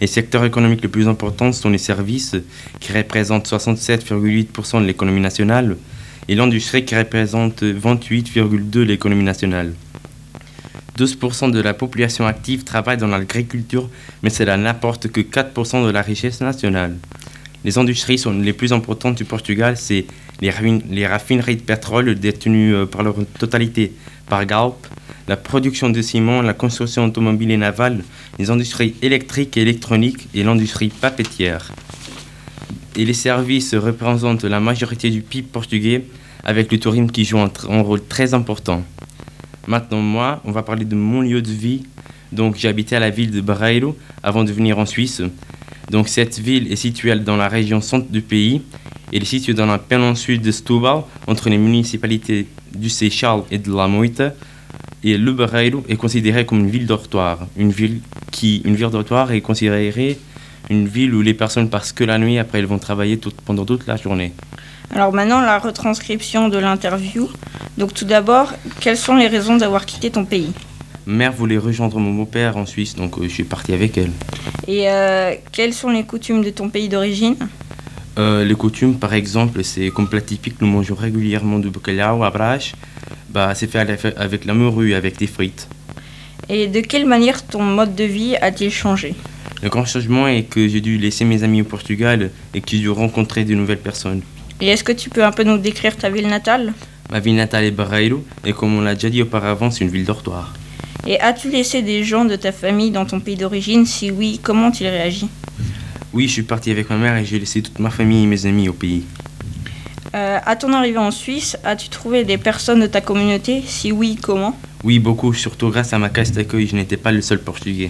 Les 0.02 0.08
secteurs 0.08 0.44
économiques 0.46 0.82
les 0.82 0.88
plus 0.88 1.08
importants 1.08 1.52
sont 1.52 1.70
les 1.70 1.78
services, 1.78 2.36
qui 2.80 2.92
représentent 2.92 3.48
67,8% 3.48 4.82
de 4.82 4.86
l'économie 4.88 5.22
nationale, 5.22 5.78
et 6.28 6.34
l'industrie, 6.34 6.86
qui 6.86 6.96
représente 6.96 7.62
28,2% 7.62 8.70
de 8.72 8.82
l'économie 8.82 9.24
nationale. 9.24 9.74
12% 10.98 11.52
de 11.52 11.62
la 11.62 11.74
population 11.74 12.26
active 12.26 12.64
travaille 12.64 12.98
dans 12.98 13.08
l'agriculture, 13.08 13.90
mais 14.24 14.30
cela 14.30 14.58
n'apporte 14.58 15.08
que 15.10 15.22
4% 15.22 15.86
de 15.86 15.92
la 15.92 16.02
richesse 16.02 16.42
nationale. 16.42 16.98
Les 17.66 17.78
industries 17.78 18.18
sont 18.18 18.34
les 18.34 18.54
plus 18.54 18.74
importantes 18.74 19.16
du 19.16 19.26
Portugal, 19.26 19.78
c'est 19.78 20.06
les, 20.42 21.08
raffineries 21.08 21.56
de 21.56 21.62
pétrole 21.62 22.16
détenues 22.16 22.76
euh, 22.76 22.86
par 22.86 23.04
leur 23.04 23.16
totalité 23.40 23.94
par 24.28 24.46
Galp, 24.46 24.76
la 25.28 25.38
production 25.38 25.90
de 25.90 26.02
ciment, 26.02 26.42
la 26.42 26.54
construction 26.54 27.06
automobile 27.06 27.52
et 27.52 27.58
navale, 27.58 28.04
les 28.40 28.50
industries 28.50 28.96
électriques 29.02 29.56
et 29.56 29.62
électroniques 29.62 30.28
et 30.34 30.44
l'industrie 30.44 30.90
papetière. 30.90 31.72
Et 32.96 33.06
les 33.06 33.14
services 33.14 33.74
représentent 33.74 34.44
la 34.44 34.60
majorité 34.60 35.10
du 35.10 35.22
PIB 35.22 35.48
portugais, 35.52 36.04
avec 36.44 36.72
le 36.72 36.78
tourisme 36.78 37.08
qui 37.08 37.24
joue 37.24 37.40
un, 37.40 37.82
rôle 37.82 38.06
très 38.06 38.34
important. 38.34 38.84
Maintenant, 39.68 40.02
moi, 40.02 40.42
on 40.44 40.52
va 40.52 40.62
parler 40.62 40.84
de 40.86 40.96
mon 40.96 41.22
lieu 41.22 41.42
de 41.42 41.52
vie. 41.52 41.84
Donc, 42.34 42.58
j'ai 42.58 42.68
habité 42.68 42.98
à 42.98 43.00
la 43.00 43.10
ville 43.10 43.32
de 43.32 43.40
Barreiro 43.40 43.98
avant 44.22 44.44
de 44.44 44.52
venir 44.52 44.78
en 44.78 44.86
Suisse. 44.86 45.22
Donc, 45.94 46.10
cette 46.10 46.40
ville 46.40 46.72
est 46.72 46.76
située 46.76 47.16
dans 47.20 47.38
la 47.38 47.48
région 47.48 47.80
centre 47.80 48.10
du 48.10 48.22
pays. 48.22 48.64
Elle 49.14 49.22
est 49.22 49.26
située 49.26 49.54
dans 49.54 49.68
la 49.68 49.78
péninsule 49.78 50.42
de 50.42 50.52
Setúbal, 50.52 51.04
entre 51.28 51.50
les 51.50 51.60
municipalités 51.60 52.48
du 52.74 52.90
Seychelles 52.90 53.44
et 53.52 53.60
de 53.60 53.72
la 53.72 53.88
Moita. 53.88 54.34
Et 55.04 55.12
est 55.14 55.96
considéré 55.96 56.48
comme 56.48 56.62
une 56.62 56.72
ville 56.72 56.88
dortoir. 56.88 57.46
Une 57.58 57.72
ville, 57.72 58.00
qui, 58.32 58.64
une 58.66 58.76
ville 58.76 58.90
dortoir 58.90 59.32
est 59.34 59.42
considérée 59.42 60.18
une 60.72 60.88
ville 60.88 61.14
où 61.14 61.22
les 61.22 61.36
personnes 61.36 61.70
passent 61.70 61.92
que 61.92 62.04
la 62.04 62.18
nuit, 62.18 62.40
après 62.40 62.58
elles 62.58 62.66
vont 62.66 62.80
travailler 62.80 63.20
pendant 63.46 63.64
toute 63.64 63.86
la 63.86 63.96
journée. 63.96 64.34
Alors 64.90 65.14
maintenant, 65.14 65.42
la 65.42 65.60
retranscription 65.60 66.50
de 66.50 66.58
l'interview. 66.58 67.30
Donc 67.78 67.94
tout 67.94 68.06
d'abord, 68.06 68.52
quelles 68.80 68.98
sont 68.98 69.16
les 69.16 69.28
raisons 69.28 69.58
d'avoir 69.58 69.86
quitté 69.86 70.10
ton 70.10 70.26
pays? 70.26 70.54
Mère 71.06 71.34
voulait 71.34 71.58
rejoindre 71.58 72.00
mon 72.00 72.14
beau-père 72.14 72.56
en 72.56 72.66
Suisse, 72.66 72.96
donc 72.96 73.18
euh, 73.18 73.24
je 73.24 73.30
suis 73.30 73.44
parti 73.44 73.74
avec 73.74 73.98
elle. 73.98 74.12
Et 74.68 74.90
euh, 74.90 75.34
quelles 75.52 75.74
sont 75.74 75.90
les 75.90 76.04
coutumes 76.04 76.44
de 76.44 76.50
ton 76.50 76.70
pays 76.70 76.88
d'origine? 76.88 77.36
Euh, 78.18 78.46
Les 78.46 78.56
coutumes, 78.56 78.96
par 78.96 79.14
exemple, 79.14 79.64
c'est 79.64 79.90
comme 79.90 80.08
plat 80.08 80.22
typique, 80.22 80.56
nous 80.62 80.68
mangeons 80.68 80.96
régulièrement 80.96 81.60
du 81.60 81.70
bacalhau 81.70 82.24
à 82.24 82.30
brache, 82.30 82.74
bah, 83.30 83.54
c'est 83.56 83.70
fait 83.70 83.80
avec 84.18 84.46
la 84.46 84.54
morue, 84.54 84.94
avec 84.94 85.18
des 85.18 85.28
frites. 85.28 85.68
Et 86.48 86.68
de 86.68 86.80
quelle 86.80 87.06
manière 87.06 87.46
ton 87.46 87.64
mode 87.64 87.96
de 87.96 88.04
vie 88.04 88.36
a-t-il 88.38 88.72
changé? 88.72 89.16
Le 89.62 89.70
grand 89.70 89.86
changement 89.86 90.28
est 90.28 90.44
que 90.44 90.68
j'ai 90.68 90.82
dû 90.82 90.98
laisser 90.98 91.26
mes 91.26 91.44
amis 91.44 91.62
au 91.62 91.66
Portugal 91.66 92.32
et 92.54 92.62
que 92.62 92.70
j'ai 92.70 92.80
dû 92.80 92.90
rencontrer 92.90 93.44
de 93.46 93.56
nouvelles 93.56 93.78
personnes. 93.78 94.22
Et 94.62 94.68
est-ce 94.68 94.84
que 94.84 94.92
tu 94.92 95.10
peux 95.10 95.24
un 95.24 95.32
peu 95.32 95.44
nous 95.44 95.58
décrire 95.58 95.96
ta 95.98 96.10
ville 96.10 96.28
natale? 96.28 96.74
Ma 97.12 97.20
ville 97.20 97.36
natale 97.36 97.66
est 97.66 97.72
Barreiro 97.72 98.24
et 98.46 98.54
comme 98.54 98.78
on 98.78 98.82
l'a 98.82 98.94
déjà 98.94 99.10
dit 99.10 99.22
auparavant, 99.22 99.72
c'est 99.72 99.84
une 99.84 99.90
ville 99.90 100.06
dortoir. 100.06 100.54
Et 101.06 101.20
as-tu 101.20 101.50
laissé 101.50 101.82
des 101.82 102.04
gens 102.04 102.24
de 102.24 102.36
ta 102.36 102.52
famille 102.52 102.92
dans 102.92 103.06
ton 103.06 103.20
pays 103.20 103.36
d'origine 103.36 103.86
Si 103.86 104.10
oui, 104.10 104.40
comment 104.42 104.68
ont-ils 104.68 104.88
réagi 104.88 105.28
Oui, 106.14 106.28
je 106.28 106.34
suis 106.34 106.44
parti 106.44 106.72
avec 106.72 106.90
ma 106.90 106.96
mère 106.98 107.18
et 107.18 107.26
j'ai 107.26 107.40
laissé 107.40 107.62
toute 107.62 107.80
ma 107.80 107.90
famille 107.90 108.24
et 108.24 108.28
mes 108.28 108.46
amis 108.46 108.70
au 108.70 108.74
pays. 108.74 109.04
Euh, 110.16 110.40
à 110.46 110.56
ton 110.56 110.72
arrivée 110.72 111.00
en 111.00 111.12
Suisse, 111.12 111.58
as-tu 111.66 111.90
trouvé 111.90 112.24
des 112.24 112.38
personnes 112.38 112.80
de 112.80 112.88
ta 112.88 113.02
communauté 113.02 113.64
Si 113.66 113.92
oui, 113.92 114.18
comment 114.22 114.56
Oui, 114.84 115.00
beaucoup, 115.00 115.34
surtout 115.34 115.70
grâce 115.70 115.92
à 115.92 116.00
ma 116.00 116.10
caisse 116.10 116.32
d'accueil, 116.32 116.68
je 116.68 116.76
n'étais 116.76 116.98
pas 116.98 117.12
le 117.12 117.22
seul 117.22 117.40
portugais. 117.40 117.90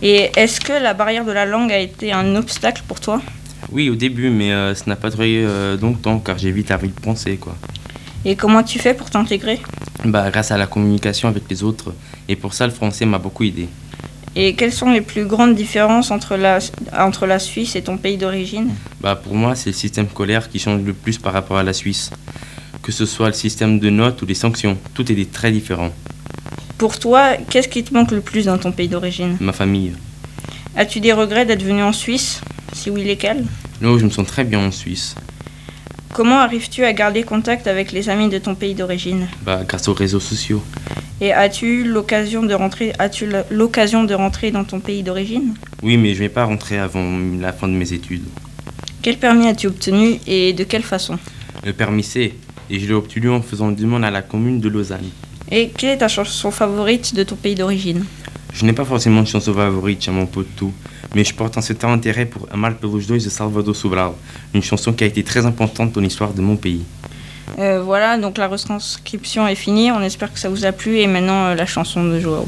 Et 0.00 0.30
est-ce 0.36 0.60
que 0.60 0.72
la 0.72 0.94
barrière 0.94 1.24
de 1.24 1.32
la 1.32 1.44
langue 1.44 1.72
a 1.72 1.78
été 1.78 2.12
un 2.12 2.34
obstacle 2.36 2.82
pour 2.86 3.00
toi 3.00 3.20
Oui, 3.72 3.90
au 3.90 3.96
début, 3.96 4.30
mais 4.30 4.52
euh, 4.52 4.74
ça 4.74 4.84
n'a 4.86 4.96
pas 4.96 5.10
duré 5.10 5.42
euh, 5.44 5.76
longtemps 5.76 6.18
car 6.20 6.38
j'ai 6.38 6.52
vite 6.52 6.70
appris 6.70 6.88
de 6.88 7.00
penser, 7.00 7.36
quoi. 7.36 7.56
Et 8.24 8.36
comment 8.36 8.62
tu 8.62 8.78
fais 8.78 8.94
pour 8.94 9.10
t'intégrer 9.10 9.60
Bah, 10.04 10.30
grâce 10.30 10.50
à 10.50 10.58
la 10.58 10.66
communication 10.66 11.28
avec 11.28 11.44
les 11.50 11.62
autres, 11.62 11.92
et 12.28 12.36
pour 12.36 12.54
ça, 12.54 12.66
le 12.66 12.72
français 12.72 13.06
m'a 13.06 13.18
beaucoup 13.18 13.44
aidé. 13.44 13.68
Et 14.36 14.54
quelles 14.54 14.72
sont 14.72 14.90
les 14.92 15.00
plus 15.00 15.24
grandes 15.24 15.54
différences 15.54 16.10
entre 16.10 16.36
la, 16.36 16.58
entre 16.96 17.26
la 17.26 17.38
Suisse 17.38 17.74
et 17.74 17.82
ton 17.82 17.96
pays 17.96 18.18
d'origine 18.18 18.70
Bah, 19.00 19.16
pour 19.16 19.34
moi, 19.34 19.54
c'est 19.56 19.70
le 19.70 19.74
système 19.74 20.08
scolaire 20.08 20.48
qui 20.48 20.58
change 20.58 20.82
le 20.82 20.92
plus 20.92 21.18
par 21.18 21.32
rapport 21.32 21.56
à 21.56 21.62
la 21.62 21.72
Suisse. 21.72 22.10
Que 22.82 22.92
ce 22.92 23.06
soit 23.06 23.28
le 23.28 23.32
système 23.32 23.80
de 23.80 23.90
notes 23.90 24.22
ou 24.22 24.26
les 24.26 24.34
sanctions, 24.34 24.76
tout 24.94 25.10
est 25.10 25.32
très 25.32 25.50
différent. 25.50 25.90
Pour 26.76 26.98
toi, 26.98 27.32
qu'est-ce 27.50 27.68
qui 27.68 27.82
te 27.82 27.92
manque 27.92 28.12
le 28.12 28.20
plus 28.20 28.44
dans 28.44 28.58
ton 28.58 28.70
pays 28.70 28.88
d'origine? 28.88 29.36
Ma 29.40 29.52
famille. 29.52 29.92
As-tu 30.76 31.00
des 31.00 31.12
regrets 31.12 31.44
d'être 31.44 31.64
venu 31.64 31.82
en 31.82 31.92
Suisse? 31.92 32.40
Si 32.72 32.90
oui, 32.90 33.02
lesquels? 33.02 33.44
Là, 33.80 33.96
je 33.98 34.04
me 34.04 34.10
sens 34.10 34.26
très 34.26 34.44
bien 34.44 34.60
en 34.60 34.70
Suisse. 34.70 35.16
Comment 36.14 36.38
arrives-tu 36.38 36.84
à 36.84 36.92
garder 36.92 37.22
contact 37.22 37.66
avec 37.66 37.92
les 37.92 38.08
amis 38.08 38.28
de 38.28 38.38
ton 38.38 38.54
pays 38.54 38.74
d'origine? 38.74 39.26
Bah, 39.42 39.62
grâce 39.66 39.88
aux 39.88 39.94
réseaux 39.94 40.20
sociaux. 40.20 40.62
Et 41.20 41.32
as-tu 41.32 41.80
eu 41.80 41.84
l'occasion 41.84 42.44
de 42.44 42.54
rentrer 42.54 42.92
as-tu 43.00 43.28
l'occasion 43.50 44.04
de 44.04 44.14
rentrer 44.14 44.52
dans 44.52 44.62
ton 44.62 44.78
pays 44.78 45.02
d'origine? 45.02 45.54
Oui, 45.82 45.96
mais 45.96 46.14
je 46.14 46.20
vais 46.20 46.28
pas 46.28 46.44
rentrer 46.44 46.78
avant 46.78 47.18
la 47.40 47.52
fin 47.52 47.66
de 47.66 47.72
mes 47.72 47.92
études. 47.92 48.22
Quel 49.02 49.18
permis 49.18 49.48
as-tu 49.48 49.66
obtenu 49.66 50.20
et 50.28 50.52
de 50.52 50.62
quelle 50.62 50.84
façon? 50.84 51.18
Le 51.64 51.72
permis 51.72 52.04
C, 52.04 52.34
et 52.70 52.78
je 52.78 52.86
l'ai 52.86 52.94
obtenu 52.94 53.30
en 53.30 53.42
faisant 53.42 53.70
une 53.70 53.74
demande 53.74 54.04
à 54.04 54.12
la 54.12 54.22
commune 54.22 54.60
de 54.60 54.68
Lausanne. 54.68 55.10
Et 55.50 55.70
quelle 55.70 55.90
est 55.90 55.98
ta 55.98 56.08
chanson 56.08 56.52
favorite 56.52 57.12
de 57.16 57.24
ton 57.24 57.34
pays 57.34 57.56
d'origine? 57.56 58.04
Je 58.52 58.64
n'ai 58.64 58.72
pas 58.72 58.84
forcément 58.84 59.22
de 59.22 59.26
chanson 59.26 59.52
favorite 59.52 60.04
chez 60.04 60.12
mon 60.12 60.26
tout, 60.26 60.72
mais 61.16 61.24
je 61.24 61.34
porte 61.34 61.58
un 61.58 61.62
certain 61.62 61.88
intérêt 61.92 62.26
pour 62.26 62.46
Amal 62.52 62.76
Pelos 62.76 63.00
2 63.08 63.14
de 63.14 63.18
Salvador 63.18 63.74
Sobral, 63.74 64.12
une 64.54 64.62
chanson 64.62 64.92
qui 64.92 65.02
a 65.02 65.06
été 65.08 65.24
très 65.24 65.44
importante 65.44 65.92
dans 65.92 66.00
l'histoire 66.00 66.32
de 66.32 66.42
mon 66.42 66.56
pays. 66.56 66.84
Euh, 67.58 67.82
Voilà, 67.82 68.18
donc 68.18 68.38
la 68.38 68.48
retranscription 68.48 69.46
est 69.48 69.54
finie. 69.54 69.90
On 69.90 70.00
espère 70.02 70.32
que 70.32 70.38
ça 70.38 70.48
vous 70.48 70.64
a 70.64 70.72
plu 70.72 70.98
et 70.98 71.06
maintenant 71.06 71.46
euh, 71.46 71.54
la 71.54 71.66
chanson 71.66 72.04
de 72.04 72.18
Joao. 72.20 72.46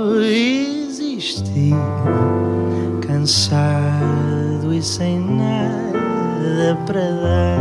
Só 0.00 0.22
existi, 0.22 1.72
cansado 3.06 4.72
e 4.72 4.80
sem 4.82 5.20
nada 5.20 6.78
para 6.86 7.02
dar. 7.02 7.60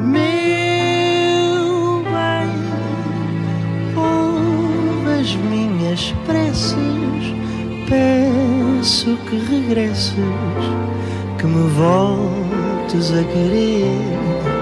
Meu 0.00 0.22
bem, 2.04 2.50
ouve 3.94 5.20
as 5.20 5.36
minhas 5.36 6.14
preces, 6.24 7.34
peço 7.86 9.18
que 9.28 9.36
regresses, 9.36 10.14
que 11.38 11.46
me 11.46 11.68
voltes 11.68 13.12
a 13.12 13.22
querer. 13.24 14.55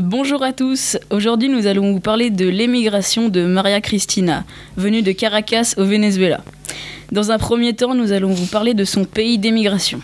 Bonjour 0.00 0.42
à 0.42 0.52
tous, 0.52 0.98
aujourd'hui 1.10 1.48
nous 1.48 1.66
allons 1.66 1.92
vous 1.92 2.00
parler 2.00 2.30
de 2.30 2.46
l'émigration 2.46 3.28
de 3.28 3.44
Maria 3.44 3.80
Cristina, 3.80 4.44
venue 4.76 5.02
de 5.02 5.12
Caracas 5.12 5.74
au 5.78 5.84
Venezuela. 5.84 6.42
Dans 7.10 7.30
un 7.30 7.38
premier 7.38 7.72
temps, 7.72 7.94
nous 7.94 8.12
allons 8.12 8.32
vous 8.32 8.46
parler 8.46 8.74
de 8.74 8.84
son 8.84 9.04
pays 9.04 9.38
d'émigration. 9.38 10.00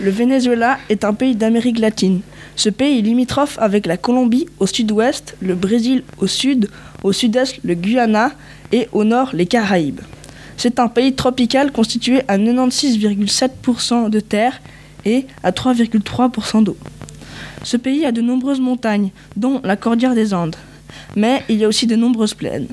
Le 0.00 0.10
Venezuela 0.10 0.78
est 0.88 1.04
un 1.04 1.14
pays 1.14 1.34
d'Amérique 1.34 1.78
latine. 1.78 2.20
Ce 2.56 2.68
pays 2.68 2.98
est 2.98 3.02
limitrophe 3.02 3.58
avec 3.58 3.86
la 3.86 3.96
Colombie 3.96 4.46
au 4.58 4.66
sud-ouest, 4.66 5.36
le 5.40 5.54
Brésil 5.54 6.02
au 6.18 6.26
sud, 6.26 6.68
au 7.02 7.12
sud-est 7.12 7.58
le 7.64 7.74
Guyana 7.74 8.32
et 8.70 8.88
au 8.92 9.04
nord 9.04 9.30
les 9.32 9.46
Caraïbes. 9.46 10.00
C'est 10.56 10.78
un 10.78 10.88
pays 10.88 11.14
tropical 11.14 11.72
constitué 11.72 12.20
à 12.28 12.36
96,7% 12.36 14.10
de 14.10 14.20
terre 14.20 14.60
et 15.04 15.26
à 15.42 15.50
3,3% 15.50 16.64
d'eau. 16.64 16.76
Ce 17.62 17.76
pays 17.76 18.06
a 18.06 18.12
de 18.12 18.20
nombreuses 18.20 18.60
montagnes, 18.60 19.10
dont 19.36 19.60
la 19.64 19.76
Cordillère 19.76 20.14
des 20.14 20.32
Andes, 20.32 20.56
mais 21.16 21.42
il 21.48 21.56
y 21.56 21.64
a 21.64 21.68
aussi 21.68 21.86
de 21.86 21.96
nombreuses 21.96 22.34
plaines. 22.34 22.68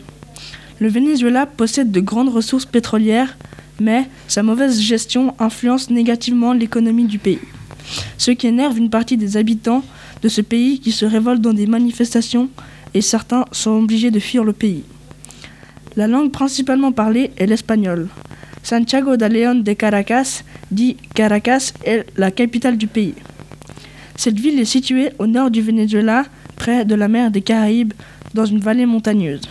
Le 0.79 0.89
Venezuela 0.89 1.45
possède 1.45 1.91
de 1.91 1.99
grandes 1.99 2.29
ressources 2.29 2.65
pétrolières, 2.65 3.37
mais 3.79 4.07
sa 4.27 4.43
mauvaise 4.43 4.79
gestion 4.79 5.35
influence 5.39 5.89
négativement 5.89 6.53
l'économie 6.53 7.05
du 7.05 7.19
pays. 7.19 7.39
Ce 8.17 8.31
qui 8.31 8.47
énerve 8.47 8.77
une 8.77 8.89
partie 8.89 9.17
des 9.17 9.37
habitants 9.37 9.83
de 10.21 10.29
ce 10.29 10.41
pays 10.41 10.79
qui 10.79 10.91
se 10.91 11.05
révoltent 11.05 11.41
dans 11.41 11.53
des 11.53 11.67
manifestations 11.67 12.49
et 12.93 13.01
certains 13.01 13.45
sont 13.51 13.71
obligés 13.71 14.11
de 14.11 14.19
fuir 14.19 14.43
le 14.43 14.53
pays. 14.53 14.83
La 15.95 16.07
langue 16.07 16.31
principalement 16.31 16.91
parlée 16.91 17.31
est 17.37 17.47
l'espagnol. 17.47 18.07
Santiago 18.63 19.17
de 19.17 19.25
León 19.25 19.63
de 19.63 19.73
Caracas, 19.73 20.43
dit 20.71 20.97
Caracas, 21.13 21.73
est 21.83 22.05
la 22.17 22.31
capitale 22.31 22.77
du 22.77 22.87
pays. 22.87 23.15
Cette 24.15 24.39
ville 24.39 24.59
est 24.59 24.65
située 24.65 25.09
au 25.19 25.27
nord 25.27 25.51
du 25.51 25.61
Venezuela, 25.61 26.25
près 26.55 26.85
de 26.85 26.95
la 26.95 27.07
mer 27.07 27.31
des 27.31 27.41
Caraïbes, 27.41 27.93
dans 28.33 28.45
une 28.45 28.59
vallée 28.59 28.85
montagneuse. 28.85 29.41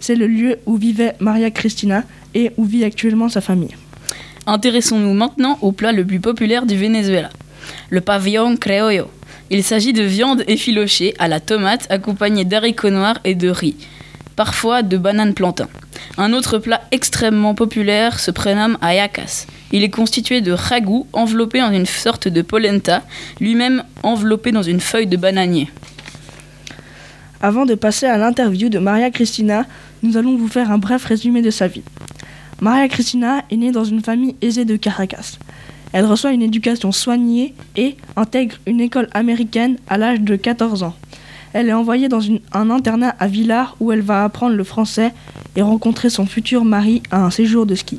C'est 0.00 0.14
le 0.14 0.26
lieu 0.26 0.58
où 0.66 0.76
vivait 0.76 1.14
Maria 1.20 1.50
Cristina 1.50 2.04
et 2.34 2.52
où 2.56 2.64
vit 2.64 2.84
actuellement 2.84 3.28
sa 3.28 3.40
famille. 3.40 3.76
Intéressons-nous 4.46 5.14
maintenant 5.14 5.58
au 5.62 5.72
plat 5.72 5.92
le 5.92 6.04
plus 6.04 6.20
populaire 6.20 6.66
du 6.66 6.76
Venezuela, 6.76 7.30
le 7.90 8.00
pavillon 8.00 8.56
criollo. 8.56 9.08
Il 9.50 9.62
s'agit 9.62 9.92
de 9.92 10.02
viande 10.02 10.44
effilochée 10.48 11.14
à 11.18 11.28
la 11.28 11.38
tomate 11.38 11.86
accompagnée 11.90 12.44
d'haricots 12.44 12.90
noirs 12.90 13.18
et 13.24 13.34
de 13.34 13.48
riz, 13.48 13.76
parfois 14.36 14.82
de 14.82 14.96
bananes 14.96 15.34
plantain. 15.34 15.68
Un 16.18 16.32
autre 16.32 16.58
plat 16.58 16.82
extrêmement 16.90 17.54
populaire 17.54 18.20
se 18.20 18.30
prénomme 18.30 18.78
ayacas. 18.82 19.46
Il 19.72 19.82
est 19.82 19.90
constitué 19.90 20.40
de 20.40 20.52
ragoût 20.52 21.06
enveloppé 21.12 21.62
en 21.62 21.72
une 21.72 21.86
sorte 21.86 22.28
de 22.28 22.42
polenta, 22.42 23.02
lui-même 23.40 23.84
enveloppé 24.02 24.52
dans 24.52 24.62
une 24.62 24.80
feuille 24.80 25.06
de 25.06 25.16
bananier. 25.16 25.68
Avant 27.40 27.66
de 27.66 27.74
passer 27.74 28.06
à 28.06 28.18
l'interview 28.18 28.68
de 28.68 28.78
Maria 28.78 29.10
Cristina, 29.10 29.66
nous 30.02 30.16
allons 30.16 30.36
vous 30.36 30.48
faire 30.48 30.70
un 30.70 30.78
bref 30.78 31.04
résumé 31.04 31.42
de 31.42 31.50
sa 31.50 31.66
vie. 31.66 31.82
Maria 32.60 32.86
Cristina 32.88 33.42
est 33.50 33.56
née 33.56 33.72
dans 33.72 33.84
une 33.84 34.02
famille 34.02 34.36
aisée 34.40 34.64
de 34.64 34.76
Caracas. 34.76 35.38
Elle 35.92 36.06
reçoit 36.06 36.32
une 36.32 36.42
éducation 36.42 36.92
soignée 36.92 37.54
et 37.76 37.96
intègre 38.16 38.56
une 38.66 38.80
école 38.80 39.08
américaine 39.12 39.76
à 39.88 39.98
l'âge 39.98 40.20
de 40.20 40.36
14 40.36 40.84
ans. 40.84 40.94
Elle 41.52 41.68
est 41.68 41.74
envoyée 41.74 42.08
dans 42.08 42.22
un 42.52 42.70
internat 42.70 43.14
à 43.18 43.26
Villars 43.26 43.76
où 43.80 43.92
elle 43.92 44.00
va 44.00 44.24
apprendre 44.24 44.56
le 44.56 44.64
français 44.64 45.12
et 45.54 45.62
rencontrer 45.62 46.08
son 46.08 46.26
futur 46.26 46.64
mari 46.64 47.02
à 47.10 47.24
un 47.24 47.30
séjour 47.30 47.66
de 47.66 47.74
ski. 47.74 47.98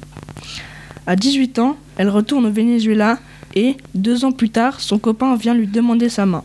À 1.05 1.15
18 1.15 1.59
ans, 1.59 1.77
elle 1.97 2.09
retourne 2.09 2.45
au 2.45 2.51
Venezuela 2.51 3.19
et, 3.55 3.77
deux 3.93 4.25
ans 4.25 4.31
plus 4.31 4.49
tard, 4.49 4.79
son 4.79 4.97
copain 4.97 5.35
vient 5.35 5.53
lui 5.53 5.67
demander 5.67 6.09
sa 6.09 6.25
main. 6.25 6.43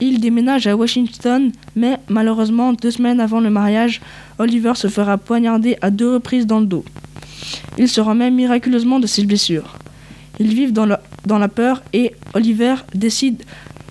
Il 0.00 0.20
déménage 0.20 0.66
à 0.66 0.76
Washington, 0.76 1.50
mais 1.74 1.98
malheureusement, 2.08 2.72
deux 2.72 2.90
semaines 2.90 3.20
avant 3.20 3.40
le 3.40 3.50
mariage, 3.50 4.00
Oliver 4.38 4.72
se 4.74 4.88
fera 4.88 5.18
poignarder 5.18 5.76
à 5.82 5.90
deux 5.90 6.14
reprises 6.14 6.46
dans 6.46 6.60
le 6.60 6.66
dos. 6.66 6.84
Il 7.78 7.88
se 7.88 8.00
remet 8.00 8.30
miraculeusement 8.30 9.00
de 9.00 9.06
ses 9.06 9.24
blessures. 9.24 9.76
Ils 10.38 10.54
vivent 10.54 10.72
dans 10.72 11.38
la 11.38 11.48
peur 11.48 11.82
et 11.92 12.12
Oliver 12.34 12.74
décide 12.94 13.42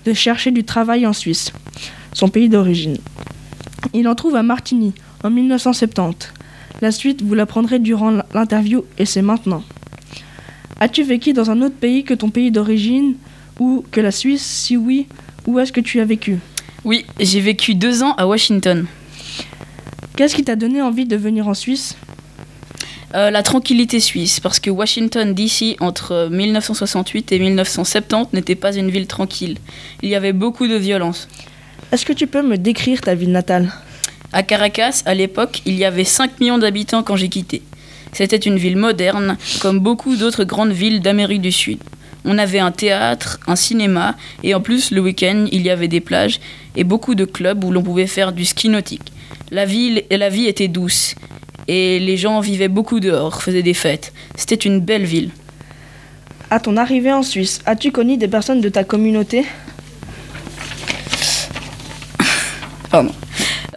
de 0.04 0.12
chercher 0.12 0.50
du 0.50 0.64
travail 0.64 1.06
en 1.06 1.14
Suisse, 1.14 1.52
son 2.14 2.28
pays 2.28 2.48
d'origine. 2.48 2.96
Il 3.92 4.08
en 4.08 4.14
trouve 4.14 4.36
à 4.36 4.42
Martigny 4.42 4.94
en 5.22 5.30
1970. 5.30 6.32
La 6.80 6.90
suite, 6.90 7.22
vous 7.22 7.34
l'apprendrez 7.34 7.78
durant 7.78 8.12
l'interview 8.32 8.84
et 8.98 9.04
c'est 9.04 9.22
maintenant. 9.22 9.62
As-tu 10.80 11.02
vécu 11.02 11.32
dans 11.32 11.50
un 11.50 11.60
autre 11.62 11.76
pays 11.76 12.04
que 12.04 12.14
ton 12.14 12.30
pays 12.30 12.50
d'origine 12.50 13.14
ou 13.60 13.84
que 13.90 14.00
la 14.00 14.10
Suisse? 14.10 14.44
Si 14.44 14.76
oui, 14.76 15.06
où 15.46 15.58
est-ce 15.58 15.72
que 15.72 15.80
tu 15.80 16.00
as 16.00 16.04
vécu? 16.04 16.38
Oui, 16.84 17.04
j'ai 17.20 17.40
vécu 17.40 17.74
deux 17.74 18.02
ans 18.02 18.14
à 18.16 18.26
Washington. 18.26 18.86
Qu'est-ce 20.16 20.34
qui 20.34 20.44
t'a 20.44 20.56
donné 20.56 20.82
envie 20.82 21.06
de 21.06 21.16
venir 21.16 21.48
en 21.48 21.54
Suisse? 21.54 21.96
Euh, 23.14 23.30
la 23.30 23.44
tranquillité 23.44 24.00
suisse, 24.00 24.40
parce 24.40 24.58
que 24.58 24.70
Washington 24.70 25.34
DC 25.34 25.76
entre 25.78 26.28
1968 26.32 27.30
et 27.30 27.38
1970 27.38 28.32
n'était 28.32 28.56
pas 28.56 28.74
une 28.74 28.90
ville 28.90 29.06
tranquille. 29.06 29.58
Il 30.02 30.08
y 30.08 30.16
avait 30.16 30.32
beaucoup 30.32 30.66
de 30.66 30.74
violence. 30.74 31.28
Est-ce 31.94 32.04
que 32.04 32.12
tu 32.12 32.26
peux 32.26 32.42
me 32.42 32.58
décrire 32.58 33.00
ta 33.00 33.14
ville 33.14 33.30
natale? 33.30 33.70
À 34.32 34.42
Caracas, 34.42 35.02
à 35.06 35.14
l'époque, 35.14 35.62
il 35.64 35.74
y 35.74 35.84
avait 35.84 36.02
5 36.02 36.40
millions 36.40 36.58
d'habitants 36.58 37.04
quand 37.04 37.14
j'ai 37.14 37.28
quitté. 37.28 37.62
C'était 38.10 38.36
une 38.36 38.56
ville 38.56 38.76
moderne, 38.76 39.36
comme 39.60 39.78
beaucoup 39.78 40.16
d'autres 40.16 40.42
grandes 40.42 40.72
villes 40.72 41.00
d'Amérique 41.00 41.40
du 41.40 41.52
Sud. 41.52 41.78
On 42.24 42.36
avait 42.36 42.58
un 42.58 42.72
théâtre, 42.72 43.38
un 43.46 43.54
cinéma, 43.54 44.16
et 44.42 44.56
en 44.56 44.60
plus, 44.60 44.90
le 44.90 45.02
week-end, 45.02 45.46
il 45.52 45.62
y 45.62 45.70
avait 45.70 45.86
des 45.86 46.00
plages 46.00 46.40
et 46.74 46.82
beaucoup 46.82 47.14
de 47.14 47.24
clubs 47.24 47.62
où 47.62 47.70
l'on 47.70 47.84
pouvait 47.84 48.08
faire 48.08 48.32
du 48.32 48.44
ski 48.44 48.70
nautique. 48.70 49.12
La 49.52 49.64
ville 49.64 50.02
la 50.10 50.30
vie 50.30 50.46
était 50.46 50.66
douce, 50.66 51.14
et 51.68 52.00
les 52.00 52.16
gens 52.16 52.40
vivaient 52.40 52.66
beaucoup 52.66 52.98
dehors, 52.98 53.40
faisaient 53.40 53.62
des 53.62 53.72
fêtes. 53.72 54.12
C'était 54.34 54.56
une 54.56 54.80
belle 54.80 55.04
ville. 55.04 55.30
À 56.50 56.58
ton 56.58 56.76
arrivée 56.76 57.12
en 57.12 57.22
Suisse, 57.22 57.60
as-tu 57.66 57.92
connu 57.92 58.16
des 58.16 58.26
personnes 58.26 58.60
de 58.60 58.68
ta 58.68 58.82
communauté? 58.82 59.44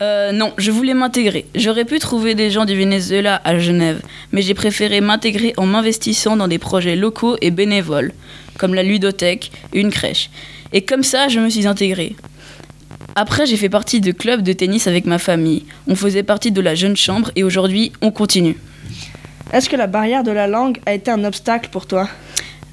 Euh, 0.01 0.31
non, 0.31 0.53
je 0.57 0.69
voulais 0.69 0.93
m'intégrer. 0.93 1.45
J'aurais 1.55 1.85
pu 1.85 1.99
trouver 1.99 2.35
des 2.35 2.51
gens 2.51 2.65
du 2.65 2.77
Venezuela 2.77 3.41
à 3.43 3.57
Genève, 3.57 4.01
mais 4.31 4.41
j'ai 4.41 4.53
préféré 4.53 5.01
m'intégrer 5.01 5.53
en 5.57 5.65
m'investissant 5.65 6.37
dans 6.37 6.47
des 6.47 6.59
projets 6.59 6.95
locaux 6.95 7.35
et 7.41 7.49
bénévoles, 7.49 8.13
comme 8.57 8.75
la 8.75 8.83
ludothèque, 8.83 9.51
une 9.73 9.89
crèche. 9.89 10.29
Et 10.73 10.81
comme 10.81 11.03
ça, 11.03 11.29
je 11.29 11.39
me 11.39 11.49
suis 11.49 11.65
intégrée. 11.65 12.15
Après, 13.15 13.47
j'ai 13.47 13.57
fait 13.57 13.69
partie 13.69 13.99
de 13.99 14.11
clubs 14.11 14.43
de 14.43 14.53
tennis 14.53 14.85
avec 14.85 15.05
ma 15.05 15.17
famille. 15.17 15.65
On 15.87 15.95
faisait 15.95 16.23
partie 16.23 16.51
de 16.51 16.61
la 16.61 16.75
jeune 16.75 16.95
chambre 16.95 17.31
et 17.35 17.43
aujourd'hui, 17.43 17.91
on 18.01 18.11
continue. 18.11 18.57
Est-ce 19.51 19.69
que 19.69 19.75
la 19.75 19.87
barrière 19.87 20.23
de 20.23 20.31
la 20.31 20.45
langue 20.47 20.77
a 20.85 20.93
été 20.93 21.09
un 21.09 21.23
obstacle 21.23 21.69
pour 21.71 21.87
toi? 21.87 22.07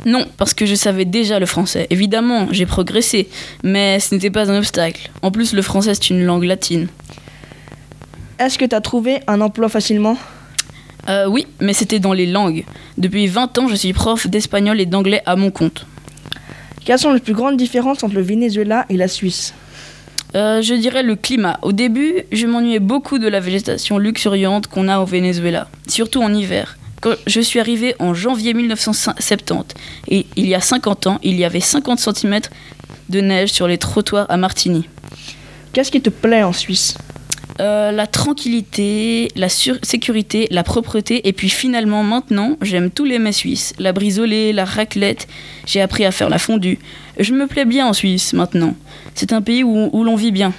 Non, 0.07 0.27
parce 0.37 0.53
que 0.53 0.67
je 0.67 0.75
savais 0.75 1.05
déjà 1.05 1.39
le 1.39 1.47
français. 1.47 1.87
Évidemment, 1.91 2.49
j'ai 2.51 2.67
progressé, 2.67 3.29
mais 3.63 4.01
ce 4.01 4.15
n'était 4.15 4.31
pas 4.31 4.51
un 4.51 4.59
obstacle. 4.59 5.11
En 5.23 5.31
plus, 5.31 5.55
le 5.55 5.63
français, 5.63 5.95
c'est 5.95 6.11
une 6.11 6.25
langue 6.25 6.45
latine. 6.45 6.89
Est-ce 8.39 8.59
que 8.59 8.65
tu 8.65 8.75
as 8.75 8.81
trouvé 8.81 9.21
un 9.27 9.41
emploi 9.41 9.69
facilement? 9.69 10.19
Euh, 11.09 11.27
oui, 11.27 11.47
mais 11.61 11.73
c'était 11.73 11.99
dans 11.99 12.13
les 12.13 12.27
langues. 12.27 12.65
Depuis 12.99 13.27
20 13.27 13.59
ans, 13.59 13.69
je 13.69 13.75
suis 13.75 13.93
prof 13.93 14.27
d'espagnol 14.27 14.81
et 14.81 14.87
d'anglais 14.87 15.23
à 15.27 15.37
mon 15.37 15.51
compte. 15.51 15.87
Quelles 16.85 16.99
sont 16.99 17.13
les 17.13 17.21
plus 17.21 17.33
grandes 17.33 17.57
différences 17.57 18.03
entre 18.03 18.15
le 18.15 18.23
Venezuela 18.23 18.85
et 18.91 18.97
la 18.97 19.09
Suisse? 19.09 19.55
Euh, 20.35 20.61
je 20.63 20.75
dirais 20.75 21.03
le 21.03 21.17
climat. 21.17 21.59
Au 21.63 21.73
début, 21.73 22.25
je 22.33 22.47
m'ennuyais 22.47 22.81
beaucoup 22.81 23.19
de 23.19 23.29
la 23.29 23.41
végétation 23.41 23.99
luxuriante 23.99 24.67
qu'on 24.67 24.89
a 24.89 24.99
au 24.99 25.05
Venezuela, 25.05 25.69
surtout 25.87 26.23
en 26.23 26.35
hiver. 26.35 26.77
Quand 27.05 27.17
je 27.27 27.43
suis 27.43 27.61
arrivée 27.61 27.95
en 27.99 28.15
janvier 28.15 28.55
1970, 28.55 29.75
et 30.09 30.25
il 30.37 30.47
y 30.47 30.55
a 30.55 30.61
50 30.63 31.07
ans, 31.07 31.19
il 31.23 31.35
y 31.35 31.45
avait 31.45 31.61
50 31.61 31.99
cm 31.99 32.41
de 33.11 33.21
neige 33.21 33.51
sur 33.51 33.69
les 33.69 33.77
trottoirs 33.77 34.25
à 34.31 34.39
Martigny. 34.39 34.89
Qu'est-ce 35.75 35.91
qui 35.91 36.01
te 36.01 36.09
plaît 36.09 36.43
en 36.43 36.55
Suisse? 36.55 36.97
Euh, 37.61 37.93
la 37.93 38.07
tranquillité, 38.07 39.29
la 39.37 39.51
sécurité, 39.51 40.49
la 40.51 40.63
propreté, 40.63 41.29
et 41.29 41.35
puis 41.35 41.51
finalement 41.51 42.03
maintenant, 42.03 42.57
j'aime 42.63 42.91
tous 42.91 43.05
les 43.05 43.19
mets 43.19 43.33
suisses. 43.33 43.75
La 43.79 43.93
brisolée, 43.93 44.55
la 44.55 44.65
raclette, 44.65 45.29
j'ai 45.67 45.83
appris 45.83 46.07
à 46.07 46.11
faire 46.11 46.31
la 46.31 46.39
fondue. 46.39 46.79
Je 47.21 47.35
me 47.35 47.47
plais 47.47 47.67
bien 47.67 47.87
en 47.87 47.93
Suisse 47.93 48.33
maintenant. 48.33 48.75
C'est 49.15 49.35
un 49.35 49.43
pays 49.43 49.63
où, 49.63 49.91
où 49.93 50.05
l'on 50.05 50.17
vit 50.17 50.33
bien. 50.33 50.55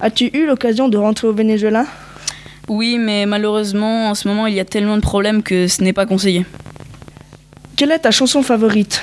As-tu 0.00 0.30
eu 0.34 0.46
l'occasion 0.46 0.88
de 0.88 0.96
rentrer 0.96 1.26
au 1.26 1.32
Venezuela? 1.32 1.84
Oui, 2.68 2.98
mais 2.98 3.26
malheureusement, 3.26 4.10
en 4.10 4.14
ce 4.14 4.28
moment, 4.28 4.46
il 4.46 4.54
y 4.54 4.60
a 4.60 4.64
tellement 4.64 4.96
de 4.96 5.02
problèmes 5.02 5.42
que 5.42 5.68
ce 5.68 5.82
n'est 5.82 5.92
pas 5.92 6.06
conseillé. 6.06 6.44
Quelle 7.76 7.92
est 7.92 8.00
ta 8.00 8.10
chanson 8.10 8.42
favorite? 8.42 9.02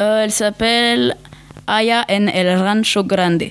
Euh, 0.00 0.24
elle 0.24 0.30
s'appelle 0.30 1.16
Aya 1.66 2.04
en 2.10 2.26
el 2.26 2.58
Rancho 2.58 3.04
Grande. 3.04 3.44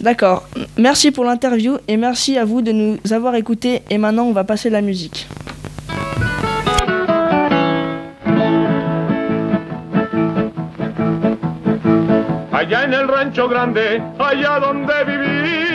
D'accord. 0.00 0.48
Merci 0.76 1.10
pour 1.12 1.24
l'interview 1.24 1.76
et 1.86 1.96
merci 1.96 2.36
à 2.36 2.44
vous 2.44 2.62
de 2.62 2.72
nous 2.72 2.98
avoir 3.12 3.34
écoutés. 3.36 3.82
Et 3.90 3.98
maintenant, 3.98 4.24
on 4.24 4.32
va 4.32 4.44
passer 4.44 4.70
la 4.70 4.80
musique. 4.80 5.28
allá 12.62 12.84
en 12.84 12.92
el 12.92 13.08
rancho 13.08 13.48
grande, 13.48 14.00
allá 14.18 14.60
donde 14.60 15.04
vivía. 15.04 15.71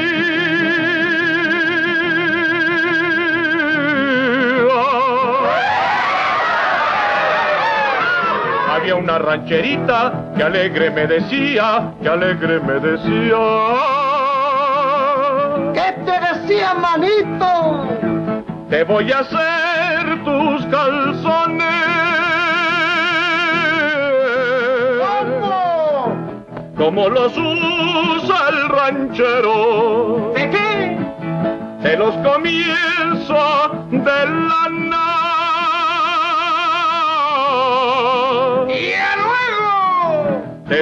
Una 9.08 9.20
rancherita 9.20 10.34
que 10.36 10.44
alegre 10.44 10.92
me 10.92 11.08
decía, 11.08 11.94
que 12.02 12.10
alegre 12.10 12.60
me 12.60 12.74
decía. 12.74 13.38
¿Qué 15.74 15.96
te 16.06 16.20
decía, 16.28 16.74
manito? 16.74 17.88
Te 18.70 18.84
voy 18.84 19.10
a 19.14 19.20
hacer 19.20 20.24
tus 20.26 20.66
calzones. 20.66 21.68
Como 26.76 27.08
los 27.08 27.32
usa 27.38 28.50
el 28.50 28.70
ranchero. 28.70 30.34
¿De 30.36 30.50
qué? 30.50 30.98
De 31.82 31.96
los 31.96 32.14
comienzos 32.18 33.72
de 33.90 34.26
la 34.50 34.77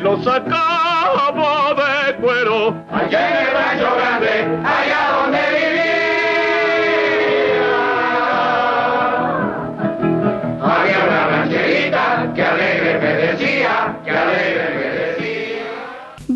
los 0.06 0.24
sacaba 0.24 1.74
de 1.74 2.16
cuero. 2.18 2.76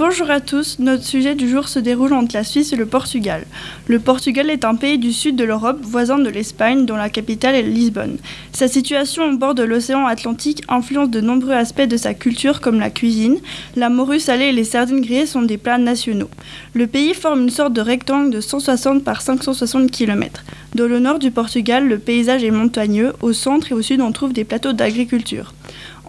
Bonjour 0.09 0.31
à 0.31 0.39
tous, 0.41 0.79
notre 0.79 1.03
sujet 1.03 1.35
du 1.35 1.47
jour 1.47 1.67
se 1.67 1.77
déroule 1.77 2.13
entre 2.13 2.35
la 2.35 2.43
Suisse 2.43 2.73
et 2.73 2.75
le 2.75 2.87
Portugal. 2.87 3.45
Le 3.85 3.99
Portugal 3.99 4.49
est 4.49 4.65
un 4.65 4.73
pays 4.73 4.97
du 4.97 5.13
sud 5.13 5.35
de 5.35 5.43
l'Europe, 5.43 5.77
voisin 5.83 6.17
de 6.17 6.29
l'Espagne, 6.29 6.87
dont 6.87 6.95
la 6.95 7.11
capitale 7.11 7.53
est 7.53 7.61
Lisbonne. 7.61 8.17
Sa 8.51 8.67
situation 8.67 9.25
au 9.25 9.37
bord 9.37 9.53
de 9.53 9.61
l'océan 9.61 10.07
Atlantique 10.07 10.63
influence 10.67 11.11
de 11.11 11.21
nombreux 11.21 11.53
aspects 11.53 11.83
de 11.83 11.95
sa 11.95 12.15
culture 12.15 12.59
comme 12.59 12.79
la 12.79 12.89
cuisine. 12.89 13.37
La 13.75 13.89
morue 13.89 14.19
salée 14.19 14.45
et 14.45 14.51
les 14.51 14.63
sardines 14.63 15.01
grillées 15.01 15.27
sont 15.27 15.43
des 15.43 15.59
plats 15.59 15.77
nationaux. 15.77 16.31
Le 16.73 16.87
pays 16.87 17.13
forme 17.13 17.43
une 17.43 17.51
sorte 17.51 17.73
de 17.73 17.81
rectangle 17.81 18.31
de 18.31 18.41
160 18.41 19.03
par 19.03 19.21
560 19.21 19.91
km. 19.91 20.43
Dans 20.73 20.87
le 20.87 20.97
nord 20.97 21.19
du 21.19 21.29
Portugal, 21.29 21.87
le 21.87 21.99
paysage 21.99 22.43
est 22.43 22.49
montagneux, 22.49 23.13
au 23.21 23.31
centre 23.31 23.71
et 23.71 23.75
au 23.75 23.83
sud 23.83 24.01
on 24.01 24.11
trouve 24.11 24.33
des 24.33 24.43
plateaux 24.43 24.73
d'agriculture. 24.73 25.53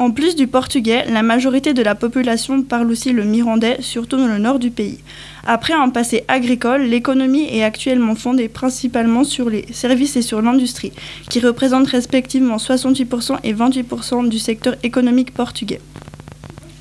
En 0.00 0.12
plus 0.12 0.34
du 0.34 0.46
portugais, 0.46 1.04
la 1.10 1.22
majorité 1.22 1.74
de 1.74 1.82
la 1.82 1.94
population 1.94 2.62
parle 2.62 2.90
aussi 2.90 3.12
le 3.12 3.22
mirandais, 3.24 3.76
surtout 3.80 4.16
dans 4.16 4.28
le 4.28 4.38
nord 4.38 4.58
du 4.58 4.70
pays. 4.70 5.00
Après 5.46 5.74
un 5.74 5.90
passé 5.90 6.24
agricole, 6.26 6.84
l'économie 6.84 7.46
est 7.54 7.62
actuellement 7.62 8.14
fondée 8.14 8.48
principalement 8.48 9.24
sur 9.24 9.50
les 9.50 9.66
services 9.74 10.16
et 10.16 10.22
sur 10.22 10.40
l'industrie, 10.40 10.94
qui 11.28 11.38
représentent 11.38 11.88
respectivement 11.88 12.56
68% 12.56 13.40
et 13.44 13.52
28% 13.52 14.30
du 14.30 14.38
secteur 14.38 14.74
économique 14.82 15.34
portugais. 15.34 15.82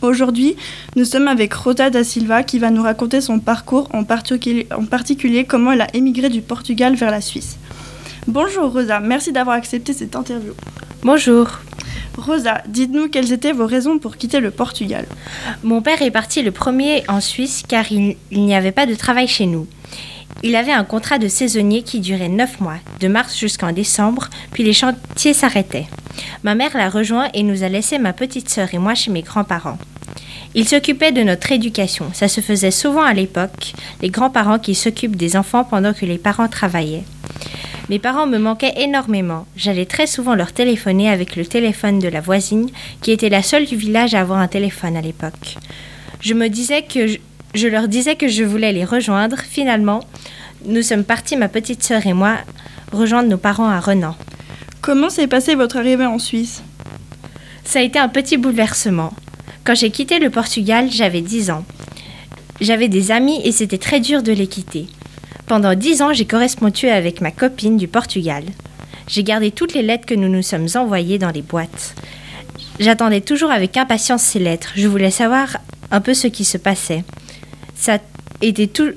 Aujourd'hui, 0.02 0.56
nous 0.96 1.04
sommes 1.04 1.28
avec 1.28 1.54
Rosa 1.54 1.90
da 1.90 2.06
Silva 2.06 2.44
qui 2.44 2.58
va 2.58 2.72
nous 2.72 2.84
raconter 2.84 3.20
son 3.20 3.40
parcours, 3.40 3.90
en 3.92 4.06
particulier, 4.06 4.66
en 4.74 4.86
particulier 4.86 5.44
comment 5.44 5.74
elle 5.74 5.82
a 5.82 5.94
émigré 5.94 6.30
du 6.30 6.40
Portugal 6.42 6.96
vers 6.96 7.12
la 7.12 7.20
Suisse. 7.20 7.58
Bonjour 8.28 8.72
Rosa, 8.72 9.02
merci 9.02 9.34
d'avoir 9.34 9.58
accepté 9.58 9.92
cette 9.92 10.16
interview. 10.16 10.54
Bonjour. 11.04 11.60
Rosa, 12.17 12.62
dites-nous 12.67 13.10
quelles 13.10 13.32
étaient 13.32 13.52
vos 13.52 13.65
raisons 13.65 14.00
pour 14.00 14.17
quitter 14.17 14.39
le 14.39 14.52
Portugal. 14.52 15.06
Mon 15.63 15.82
père 15.82 16.02
est 16.02 16.12
parti 16.12 16.41
le 16.41 16.52
premier 16.52 17.04
en 17.08 17.22
Suisse 17.22 17.63
car 17.67 17.91
il, 17.91 18.15
n'y 18.32 18.56
avait 18.56 18.72
pas 18.72 18.86
de 18.86 18.95
travail 18.95 19.28
chez 19.28 19.45
nous. 19.45 19.67
Il 20.43 20.56
avait 20.56 20.72
un 20.72 20.84
contrat 20.84 21.17
de 21.17 21.28
saisonnier 21.28 21.84
qui 21.84 22.00
durait 22.00 22.30
9 22.30 22.62
mois, 22.62 22.78
de 23.00 23.08
mars 23.08 23.38
jusqu'en 23.38 23.72
décembre, 23.72 24.30
puis 24.52 24.63
les 24.63 24.74
chantiers 24.74 25.34
s'arrêtaient. 25.34 25.88
Ma 26.43 26.56
mère 26.56 26.78
l'a 26.78 26.89
rejoint 26.89 27.30
et 27.34 27.43
nous 27.43 27.63
a 27.63 27.69
laissé 27.69 27.98
ma 28.00 28.13
petite 28.13 28.50
sœur 28.50 28.74
et 28.74 28.78
moi 28.78 28.95
chez 28.95 29.12
mes 29.12 29.22
grands-parents. 29.22 29.78
Ils 30.56 30.68
s'occupaient 30.68 31.12
de 31.12 31.22
notre 31.22 31.52
éducation. 31.52 32.12
Ça 32.14 32.28
se 32.28 32.42
faisait 32.42 32.72
souvent 32.72 33.04
à 33.04 33.14
l'époque, 33.14 33.74
les 34.02 34.10
grands-parents 34.10 34.60
qui 34.60 34.74
s'occupent 34.74 35.16
des 35.16 35.36
enfants 35.36 35.64
pendant 35.64 35.94
que 35.94 36.06
les 36.06 36.18
parents 36.18 36.48
travaillaient. 36.48 37.04
Mes 37.90 38.00
parents 38.00 38.28
me 38.28 38.38
manquaient 38.38 38.74
énormément. 38.78 39.46
J'allais 39.56 39.86
très 39.86 40.08
souvent 40.08 40.36
leur 40.36 40.52
téléphoner 40.52 41.10
avec 41.10 41.36
le 41.36 41.46
téléphone 41.46 42.00
de 42.00 42.08
la 42.08 42.22
voisine, 42.22 42.70
qui 43.02 43.12
était 43.12 43.30
la 43.30 43.42
seule 43.44 43.66
du 43.66 43.76
village 43.76 44.14
à 44.14 44.22
avoir 44.22 44.40
un 44.40 44.48
téléphone 44.48 44.96
à 44.96 45.02
l'époque. 45.02 45.58
Je 46.20 46.34
me 46.34 46.50
disais 46.50 46.84
que 46.84 47.08
je, 47.08 47.18
je 47.56 47.68
leur 47.68 47.88
disais 47.88 48.16
que 48.16 48.28
je 48.28 48.44
voulais 48.44 48.74
les 48.74 48.86
rejoindre. 48.86 49.38
Finalement, 49.40 50.02
nous 50.66 50.82
sommes 50.82 51.04
partis, 51.04 51.38
ma 51.38 51.48
petite 51.48 51.84
sœur 51.84 52.06
et 52.06 52.14
moi, 52.14 52.38
rejoindre 52.92 53.30
nos 53.30 53.38
parents 53.38 53.70
à 53.70 53.80
Renan. 53.80 54.16
Comment 54.82 55.10
s'est 55.10 55.28
passée 55.28 55.56
votre 55.56 55.78
arrivée 55.78 56.06
en 56.06 56.20
Suisse? 56.20 56.64
Ça 57.64 57.80
a 57.80 57.84
été 57.84 58.00
un 58.00 58.10
petit 58.10 58.38
bouleversement. 58.38 59.14
Quand 59.63 59.76
j'ai 59.76 59.91
quitté 59.91 60.19
le 60.19 60.30
Portugal, 60.30 60.89
j'avais 60.91 61.22
10 61.22 61.52
ans. 61.52 61.65
J'avais 62.62 62.88
des 62.88 63.12
amis 63.12 63.41
et 63.43 63.52
c'était 63.52 63.78
très 63.78 64.00
dur 64.00 64.24
de 64.24 64.32
les 64.32 64.48
quitter. 64.48 64.88
Pendant 65.48 65.76
10 65.76 66.02
ans, 66.02 66.13
j'ai 66.13 66.26
correspondu 66.26 66.88
avec 66.88 67.22
ma 67.22 67.32
copine 67.32 67.78
du 67.78 67.88
Portugal. 67.88 68.43
J'ai 69.08 69.24
gardé 69.24 69.52
toutes 69.52 69.74
les 69.74 69.82
lettres 69.82 70.06
que 70.06 70.13
nous 70.13 70.30
nous 70.30 70.43
sommes 70.43 70.67
envoyées 70.76 71.17
dans 71.17 71.32
les 71.32 71.41
boîtes. 71.41 71.95
J'attendais 72.80 73.22
toujours 73.22 73.52
avec 73.52 73.76
impatience 73.78 74.24
ces 74.24 74.39
lettres. 74.39 74.72
Je 74.76 74.88
voulais 74.88 75.12
savoir 75.12 75.58
un 75.91 76.02
peu 76.02 76.13
ce 76.13 76.28
qui 76.28 76.45
se 76.45 76.58
passait. 76.58 77.04
Ça 77.76 77.98
était 78.41 78.67
tout. 78.67 78.91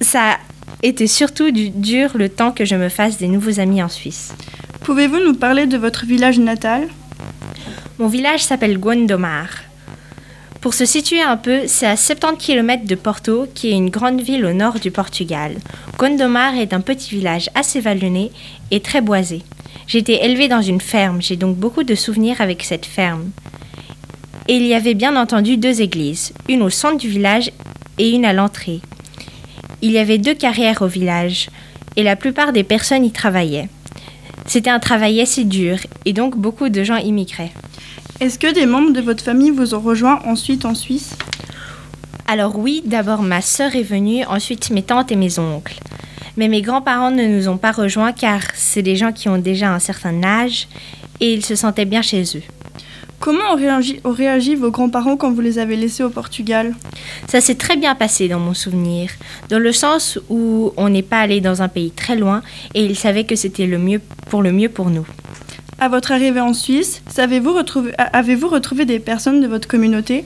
Ça 0.00 0.38
était 0.82 1.06
surtout 1.06 1.50
du 1.50 1.70
dur 1.70 2.12
le 2.14 2.28
temps 2.28 2.52
que 2.52 2.64
je 2.64 2.74
me 2.74 2.88
fasse 2.88 3.18
des 3.18 3.28
nouveaux 3.28 3.60
amis 3.60 3.82
en 3.82 3.88
Suisse. 3.88 4.32
Pouvez-vous 4.82 5.20
nous 5.20 5.34
parler 5.34 5.66
de 5.66 5.76
votre 5.76 6.06
village 6.06 6.38
natal? 6.38 6.88
Mon 7.98 8.08
village 8.08 8.44
s'appelle 8.44 8.78
Gondomar. 8.78 9.48
Pour 10.66 10.74
se 10.74 10.84
situer 10.84 11.22
un 11.22 11.36
peu, 11.36 11.68
c'est 11.68 11.86
à 11.86 11.96
70 11.96 12.44
km 12.44 12.86
de 12.86 12.96
Porto, 12.96 13.46
qui 13.54 13.68
est 13.68 13.76
une 13.76 13.88
grande 13.88 14.20
ville 14.20 14.44
au 14.44 14.52
nord 14.52 14.80
du 14.80 14.90
Portugal. 14.90 15.54
Gondomar 15.96 16.56
est 16.56 16.72
un 16.72 16.80
petit 16.80 17.14
village 17.14 17.48
assez 17.54 17.78
vallonné 17.78 18.32
et 18.72 18.80
très 18.80 19.00
boisé. 19.00 19.44
J'ai 19.86 19.98
été 19.98 20.24
élevée 20.24 20.48
dans 20.48 20.62
une 20.62 20.80
ferme, 20.80 21.22
j'ai 21.22 21.36
donc 21.36 21.56
beaucoup 21.56 21.84
de 21.84 21.94
souvenirs 21.94 22.40
avec 22.40 22.64
cette 22.64 22.84
ferme. 22.84 23.30
Et 24.48 24.54
il 24.54 24.66
y 24.66 24.74
avait 24.74 24.94
bien 24.94 25.14
entendu 25.14 25.56
deux 25.56 25.82
églises, 25.82 26.32
une 26.48 26.62
au 26.62 26.70
centre 26.70 26.98
du 26.98 27.10
village 27.10 27.52
et 27.98 28.10
une 28.10 28.24
à 28.24 28.32
l'entrée. 28.32 28.80
Il 29.82 29.92
y 29.92 29.98
avait 29.98 30.18
deux 30.18 30.34
carrières 30.34 30.82
au 30.82 30.88
village, 30.88 31.48
et 31.94 32.02
la 32.02 32.16
plupart 32.16 32.52
des 32.52 32.64
personnes 32.64 33.04
y 33.04 33.12
travaillaient. 33.12 33.68
C'était 34.46 34.70
un 34.70 34.80
travail 34.80 35.20
assez 35.20 35.44
dur, 35.44 35.78
et 36.04 36.12
donc 36.12 36.36
beaucoup 36.36 36.70
de 36.70 36.82
gens 36.82 36.96
immigraient. 36.96 37.52
Est-ce 38.18 38.38
que 38.38 38.54
des 38.54 38.64
membres 38.64 38.92
de 38.92 39.02
votre 39.02 39.22
famille 39.22 39.50
vous 39.50 39.74
ont 39.74 39.80
rejoint 39.80 40.20
ensuite 40.24 40.64
en 40.64 40.74
Suisse? 40.74 41.14
Alors 42.26 42.58
oui, 42.58 42.82
d'abord 42.86 43.20
ma 43.20 43.42
sœur 43.42 43.76
est 43.76 43.82
venue, 43.82 44.24
ensuite 44.24 44.70
mes 44.70 44.82
tantes 44.82 45.12
et 45.12 45.16
mes 45.16 45.38
oncles. 45.38 45.78
Mais 46.38 46.48
mes 46.48 46.62
grands-parents 46.62 47.10
ne 47.10 47.26
nous 47.26 47.48
ont 47.48 47.58
pas 47.58 47.72
rejoints 47.72 48.12
car 48.12 48.40
c'est 48.54 48.80
des 48.80 48.96
gens 48.96 49.12
qui 49.12 49.28
ont 49.28 49.36
déjà 49.36 49.70
un 49.70 49.78
certain 49.80 50.24
âge 50.24 50.66
et 51.20 51.34
ils 51.34 51.44
se 51.44 51.54
sentaient 51.56 51.84
bien 51.84 52.00
chez 52.00 52.22
eux. 52.36 52.42
Comment 53.20 53.52
ont 53.52 53.56
réagi, 53.56 54.00
ont 54.04 54.12
réagi 54.12 54.54
vos 54.54 54.70
grands-parents 54.70 55.18
quand 55.18 55.32
vous 55.32 55.42
les 55.42 55.58
avez 55.58 55.76
laissés 55.76 56.02
au 56.02 56.10
Portugal? 56.10 56.74
Ça 57.28 57.42
s'est 57.42 57.54
très 57.56 57.76
bien 57.76 57.94
passé 57.94 58.28
dans 58.28 58.40
mon 58.40 58.54
souvenir, 58.54 59.10
dans 59.50 59.58
le 59.58 59.72
sens 59.72 60.18
où 60.30 60.72
on 60.78 60.88
n'est 60.88 61.02
pas 61.02 61.20
allé 61.20 61.42
dans 61.42 61.60
un 61.60 61.68
pays 61.68 61.90
très 61.90 62.16
loin 62.16 62.42
et 62.72 62.82
ils 62.82 62.96
savaient 62.96 63.24
que 63.24 63.36
c'était 63.36 63.66
le 63.66 63.78
mieux 63.78 64.00
pour 64.30 64.40
le 64.42 64.52
mieux 64.52 64.70
pour 64.70 64.88
nous. 64.88 65.06
À 65.78 65.88
votre 65.90 66.12
arrivée 66.12 66.40
en 66.40 66.54
Suisse, 66.54 67.02
avez-vous 67.18 67.52
retrouvé 68.48 68.84
des 68.86 68.98
personnes 68.98 69.42
de 69.42 69.46
votre 69.46 69.68
communauté? 69.68 70.24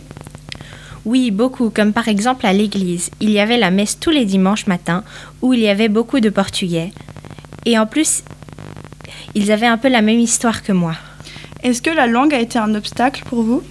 Oui, 1.05 1.33
beaucoup, 1.33 1.71
comme 1.71 1.93
par 1.93 2.07
exemple 2.07 2.47
à 2.47 2.53
l'église. 2.53 3.11
Il 3.21 3.31
y 3.31 3.41
avait 3.41 3.59
la 3.59 3.73
messe 3.73 3.99
tous 3.99 4.11
les 4.11 4.25
dimanches 4.25 4.69
matins 4.69 5.03
où 5.43 5.53
il 5.53 5.59
y 5.59 5.69
avait 5.69 5.89
beaucoup 5.89 6.21
de 6.21 6.31
Portugais. 6.31 6.93
Et 7.67 7.77
en 7.81 7.87
plus, 7.87 8.23
ils 9.35 9.51
avaient 9.51 9.67
un 9.67 9.77
peu 9.77 9.89
la 9.89 10.03
même 10.03 10.21
histoire 10.21 10.63
que 10.63 10.73
moi. 10.73 10.95
Est-ce 11.65 11.83
que 11.83 11.91
la 11.91 12.07
langue 12.07 12.33
a 12.33 12.39
été 12.39 12.59
un 12.61 12.75
obstacle 12.77 13.25
pour 13.29 13.43
vous? 13.43 13.63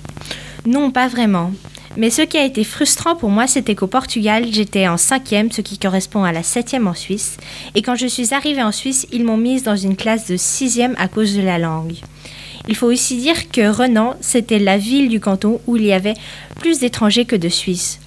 Non, 0.65 0.91
pas 0.91 1.07
vraiment. 1.07 1.53
Mais 1.99 2.09
ce 2.09 2.21
qui 2.21 2.37
a 2.37 2.45
été 2.45 2.63
frustrant 2.63 3.17
pour 3.17 3.29
moi, 3.29 3.45
c'était 3.45 3.75
qu'au 3.75 3.85
Portugal, 3.87 4.45
j'étais 4.49 4.87
en 4.87 4.95
cinquième, 4.95 5.51
ce 5.51 5.59
qui 5.59 5.77
correspond 5.77 6.23
à 6.23 6.31
la 6.31 6.43
septième 6.43 6.87
en 6.87 6.93
Suisse. 6.93 7.35
Et 7.75 7.81
quand 7.81 7.95
je 7.95 8.07
suis 8.07 8.33
arrivée 8.33 8.63
en 8.63 8.71
Suisse, 8.71 9.05
ils 9.11 9.25
m'ont 9.25 9.35
mise 9.35 9.63
dans 9.63 9.75
une 9.75 9.97
classe 9.97 10.25
de 10.25 10.37
sixième 10.37 10.95
à 10.97 11.09
cause 11.09 11.35
de 11.35 11.41
la 11.41 11.59
langue. 11.59 11.95
Il 12.69 12.77
faut 12.77 12.87
aussi 12.87 13.17
dire 13.17 13.51
que 13.51 13.69
Renan, 13.69 14.15
c'était 14.21 14.59
la 14.59 14.77
ville 14.77 15.09
du 15.09 15.19
canton 15.19 15.59
où 15.67 15.75
il 15.75 15.83
y 15.83 15.91
avait 15.91 16.13
plus 16.55 16.79
d'étrangers 16.79 17.25
que 17.25 17.35
de 17.35 17.49
Suisses. 17.49 17.99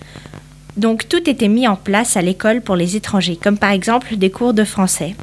Donc 0.79 1.07
tout 1.07 1.29
était 1.29 1.49
mis 1.49 1.69
en 1.69 1.77
place 1.77 2.17
à 2.17 2.23
l'école 2.23 2.63
pour 2.63 2.77
les 2.77 2.97
étrangers, 2.97 3.37
comme 3.37 3.59
par 3.59 3.73
exemple 3.73 4.17
des 4.17 4.31
cours 4.31 4.55
de 4.55 4.65
français. 4.65 5.15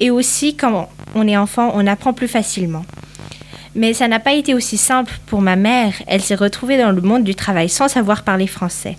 Et 0.00 0.10
aussi, 0.10 0.56
quand 0.56 0.88
on 1.14 1.28
est 1.28 1.36
enfant, 1.36 1.72
on 1.74 1.86
apprend 1.86 2.14
plus 2.14 2.28
facilement. 2.28 2.86
Mais 3.74 3.92
ça 3.92 4.08
n'a 4.08 4.20
pas 4.20 4.32
été 4.32 4.54
aussi 4.54 4.76
simple 4.76 5.12
pour 5.26 5.40
ma 5.40 5.56
mère. 5.56 5.94
Elle 6.06 6.22
s'est 6.22 6.34
retrouvée 6.34 6.78
dans 6.78 6.92
le 6.92 7.00
monde 7.00 7.24
du 7.24 7.34
travail 7.34 7.68
sans 7.68 7.88
savoir 7.88 8.22
parler 8.22 8.46
français. 8.46 8.96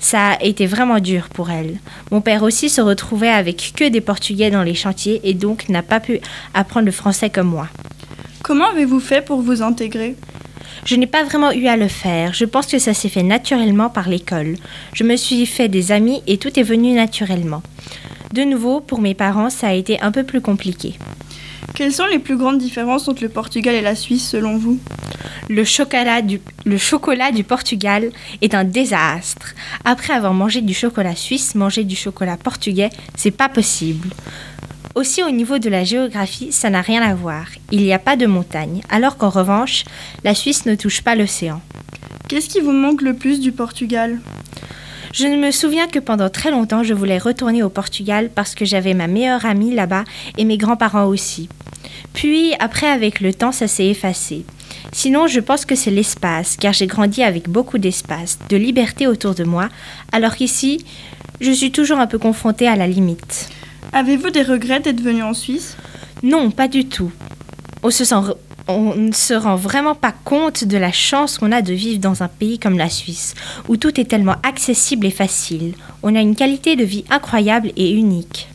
Ça 0.00 0.32
a 0.32 0.42
été 0.42 0.66
vraiment 0.66 1.00
dur 1.00 1.28
pour 1.28 1.50
elle. 1.50 1.78
Mon 2.10 2.20
père 2.20 2.42
aussi 2.42 2.68
se 2.68 2.80
retrouvait 2.80 3.28
avec 3.28 3.72
que 3.76 3.88
des 3.88 4.00
Portugais 4.00 4.50
dans 4.50 4.62
les 4.62 4.74
chantiers 4.74 5.20
et 5.24 5.34
donc 5.34 5.68
n'a 5.68 5.82
pas 5.82 6.00
pu 6.00 6.20
apprendre 6.54 6.86
le 6.86 6.92
français 6.92 7.30
comme 7.30 7.48
moi. 7.48 7.68
Comment 8.42 8.70
avez-vous 8.70 9.00
fait 9.00 9.24
pour 9.24 9.40
vous 9.40 9.62
intégrer? 9.62 10.16
Je 10.84 10.96
n'ai 10.96 11.06
pas 11.06 11.24
vraiment 11.24 11.52
eu 11.52 11.66
à 11.66 11.76
le 11.76 11.88
faire. 11.88 12.32
Je 12.32 12.44
pense 12.44 12.66
que 12.66 12.78
ça 12.78 12.94
s'est 12.94 13.08
fait 13.08 13.22
naturellement 13.22 13.90
par 13.90 14.08
l'école. 14.08 14.56
Je 14.92 15.04
me 15.04 15.16
suis 15.16 15.44
fait 15.44 15.68
des 15.68 15.92
amis 15.92 16.22
et 16.26 16.38
tout 16.38 16.58
est 16.58 16.62
venu 16.62 16.92
naturellement. 16.92 17.62
De 18.32 18.42
nouveau, 18.42 18.80
pour 18.80 19.00
mes 19.00 19.14
parents, 19.14 19.50
ça 19.50 19.68
a 19.68 19.72
été 19.72 20.00
un 20.00 20.12
peu 20.12 20.22
plus 20.22 20.40
compliqué. 20.40 20.98
Quelles 21.78 21.92
sont 21.92 22.06
les 22.06 22.18
plus 22.18 22.36
grandes 22.36 22.58
différences 22.58 23.06
entre 23.06 23.22
le 23.22 23.28
Portugal 23.28 23.72
et 23.72 23.80
la 23.80 23.94
Suisse 23.94 24.28
selon 24.28 24.56
vous? 24.56 24.80
Le 25.48 25.62
chocolat, 25.62 26.22
du, 26.22 26.40
le 26.64 26.76
chocolat 26.76 27.30
du 27.30 27.44
Portugal 27.44 28.10
est 28.42 28.52
un 28.56 28.64
désastre. 28.64 29.54
Après 29.84 30.12
avoir 30.12 30.34
mangé 30.34 30.60
du 30.60 30.74
chocolat 30.74 31.14
suisse, 31.14 31.54
manger 31.54 31.84
du 31.84 31.94
chocolat 31.94 32.36
portugais, 32.36 32.90
c'est 33.14 33.30
pas 33.30 33.48
possible. 33.48 34.08
Aussi 34.96 35.22
au 35.22 35.30
niveau 35.30 35.60
de 35.60 35.70
la 35.70 35.84
géographie, 35.84 36.50
ça 36.50 36.68
n'a 36.68 36.80
rien 36.80 37.00
à 37.00 37.14
voir. 37.14 37.46
Il 37.70 37.84
n'y 37.84 37.92
a 37.92 38.00
pas 38.00 38.16
de 38.16 38.26
montagne, 38.26 38.80
alors 38.90 39.16
qu'en 39.16 39.30
revanche, 39.30 39.84
la 40.24 40.34
Suisse 40.34 40.66
ne 40.66 40.74
touche 40.74 41.02
pas 41.02 41.14
l'océan. 41.14 41.60
Qu'est-ce 42.28 42.48
qui 42.48 42.58
vous 42.58 42.72
manque 42.72 43.02
le 43.02 43.14
plus 43.14 43.38
du 43.38 43.52
Portugal? 43.52 44.18
Je 45.12 45.26
ne 45.26 45.36
me 45.36 45.52
souviens 45.52 45.86
que 45.86 46.00
pendant 46.00 46.28
très 46.28 46.50
longtemps, 46.50 46.82
je 46.82 46.92
voulais 46.92 47.18
retourner 47.18 47.62
au 47.62 47.70
Portugal 47.70 48.30
parce 48.34 48.56
que 48.56 48.64
j'avais 48.64 48.94
ma 48.94 49.06
meilleure 49.06 49.46
amie 49.46 49.74
là-bas 49.74 50.02
et 50.36 50.44
mes 50.44 50.58
grands-parents 50.58 51.06
aussi. 51.06 51.48
Puis, 52.12 52.54
après, 52.58 52.88
avec 52.88 53.20
le 53.20 53.32
temps, 53.34 53.52
ça 53.52 53.68
s'est 53.68 53.86
effacé. 53.86 54.44
Sinon, 54.92 55.26
je 55.26 55.40
pense 55.40 55.64
que 55.64 55.74
c'est 55.74 55.90
l'espace, 55.90 56.56
car 56.56 56.72
j'ai 56.72 56.86
grandi 56.86 57.22
avec 57.22 57.48
beaucoup 57.48 57.78
d'espace, 57.78 58.38
de 58.48 58.56
liberté 58.56 59.06
autour 59.06 59.34
de 59.34 59.44
moi, 59.44 59.68
alors 60.12 60.36
qu'ici, 60.36 60.84
je 61.40 61.50
suis 61.50 61.72
toujours 61.72 61.98
un 61.98 62.06
peu 62.06 62.18
confrontée 62.18 62.68
à 62.68 62.76
la 62.76 62.86
limite. 62.86 63.48
Avez-vous 63.92 64.30
des 64.30 64.42
regrets 64.42 64.80
d'être 64.80 65.00
venu 65.00 65.22
en 65.22 65.34
Suisse? 65.34 65.76
Non, 66.22 66.50
pas 66.50 66.68
du 66.68 66.86
tout. 66.86 67.12
On 67.82 67.90
se 67.90 68.04
sent 68.04 68.16
on 68.68 68.94
ne 68.94 69.12
se 69.12 69.32
rend 69.32 69.56
vraiment 69.56 69.94
pas 69.94 70.12
compte 70.12 70.64
de 70.64 70.76
la 70.76 70.92
chance 70.92 71.38
qu'on 71.38 71.52
a 71.52 71.62
de 71.62 71.72
vivre 71.72 72.00
dans 72.00 72.22
un 72.22 72.28
pays 72.28 72.58
comme 72.58 72.76
la 72.76 72.90
Suisse, 72.90 73.34
où 73.66 73.78
tout 73.78 73.98
est 73.98 74.04
tellement 74.04 74.36
accessible 74.42 75.06
et 75.06 75.10
facile. 75.10 75.74
On 76.02 76.14
a 76.14 76.20
une 76.20 76.36
qualité 76.36 76.76
de 76.76 76.84
vie 76.84 77.04
incroyable 77.10 77.72
et 77.76 77.90
unique. 77.92 78.48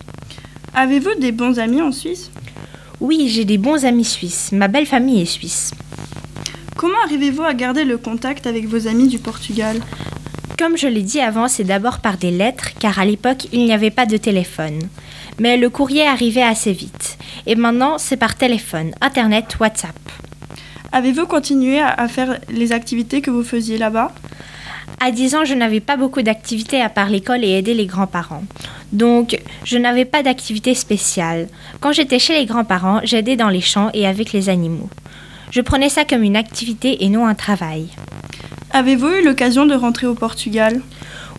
Avez-vous 0.76 1.16
des 1.20 1.32
bons 1.32 1.58
amis 1.58 1.82
en 1.82 1.92
Suisse? 1.92 2.30
Oui, 3.04 3.28
j'ai 3.28 3.44
des 3.44 3.58
bons 3.58 3.84
amis 3.84 4.06
suisses. 4.06 4.54
Ma 4.54 4.70
belle 4.70 4.86
famille 4.86 5.22
est 5.22 5.26
suisse. 5.26 5.72
Comment 6.78 7.04
arrivez-vous 7.04 7.44
à 7.44 7.54
garder 7.54 7.84
le 7.84 7.98
contact 7.98 8.48
avec 8.48 8.66
vos 8.66 8.88
amis 8.88 9.10
du 9.10 9.20
Portugal? 9.20 9.82
Comme 10.58 10.78
je 10.78 10.88
l'ai 10.88 11.02
dit 11.02 11.20
avant, 11.20 11.50
c'est 11.50 11.66
d'abord 11.66 12.00
par 12.00 12.16
des 12.16 12.32
lettres, 12.32 12.70
car 12.80 13.00
à 13.00 13.04
l'époque, 13.04 13.50
il 13.52 13.66
n'y 13.66 13.74
avait 13.74 13.92
pas 13.92 14.06
de 14.06 14.16
téléphone. 14.16 14.80
Mais 15.38 15.58
le 15.58 15.70
courrier 15.70 16.08
arrivait 16.08 16.44
assez 16.44 16.72
vite. 16.72 17.18
Et 17.46 17.56
maintenant, 17.56 17.98
c'est 17.98 18.16
par 18.16 18.36
téléphone, 18.36 18.92
Internet, 19.02 19.58
WhatsApp. 19.60 20.00
Avez-vous 20.94 21.26
continué 21.26 21.82
à 21.82 22.08
faire 22.08 22.40
les 22.50 22.72
activités 22.72 23.20
que 23.20 23.32
vous 23.32 23.44
faisiez 23.44 23.78
là-bas? 23.78 24.14
À 25.00 25.12
10 25.12 25.36
ans, 25.36 25.46
je 25.46 25.54
n'avais 25.54 25.80
pas 25.80 25.98
beaucoup 25.98 26.22
d'activités 26.22 26.82
à 26.82 26.90
part 26.90 27.10
l'école 27.10 27.44
et 27.44 27.58
aider 27.58 27.74
les 27.74 27.86
grands-parents. 27.86 28.44
Donc, 28.92 29.40
je 29.66 29.78
n'avais 29.78 30.06
pas 30.06 30.24
d'activité 30.24 30.76
spéciale. 30.76 31.48
Quand 31.82 31.92
j'étais 31.92 32.20
chez 32.20 32.34
les 32.38 32.46
grands-parents, 32.46 33.02
j'aidais 33.04 33.36
dans 33.36 33.50
les 33.50 33.62
champs 33.62 33.90
et 33.94 34.08
avec 34.08 34.32
les 34.32 34.50
animaux. 34.50 34.90
Je 35.52 35.62
prenais 35.62 35.90
ça 35.90 36.06
comme 36.06 36.24
une 36.24 36.36
activité 36.36 37.04
et 37.04 37.10
non 37.10 37.28
un 37.28 37.36
travail. 37.36 37.88
Avez-vous 38.72 39.10
eu 39.10 39.24
l'occasion 39.24 39.66
de 39.66 39.76
rentrer 39.76 40.08
au 40.08 40.16
Portugal? 40.16 40.82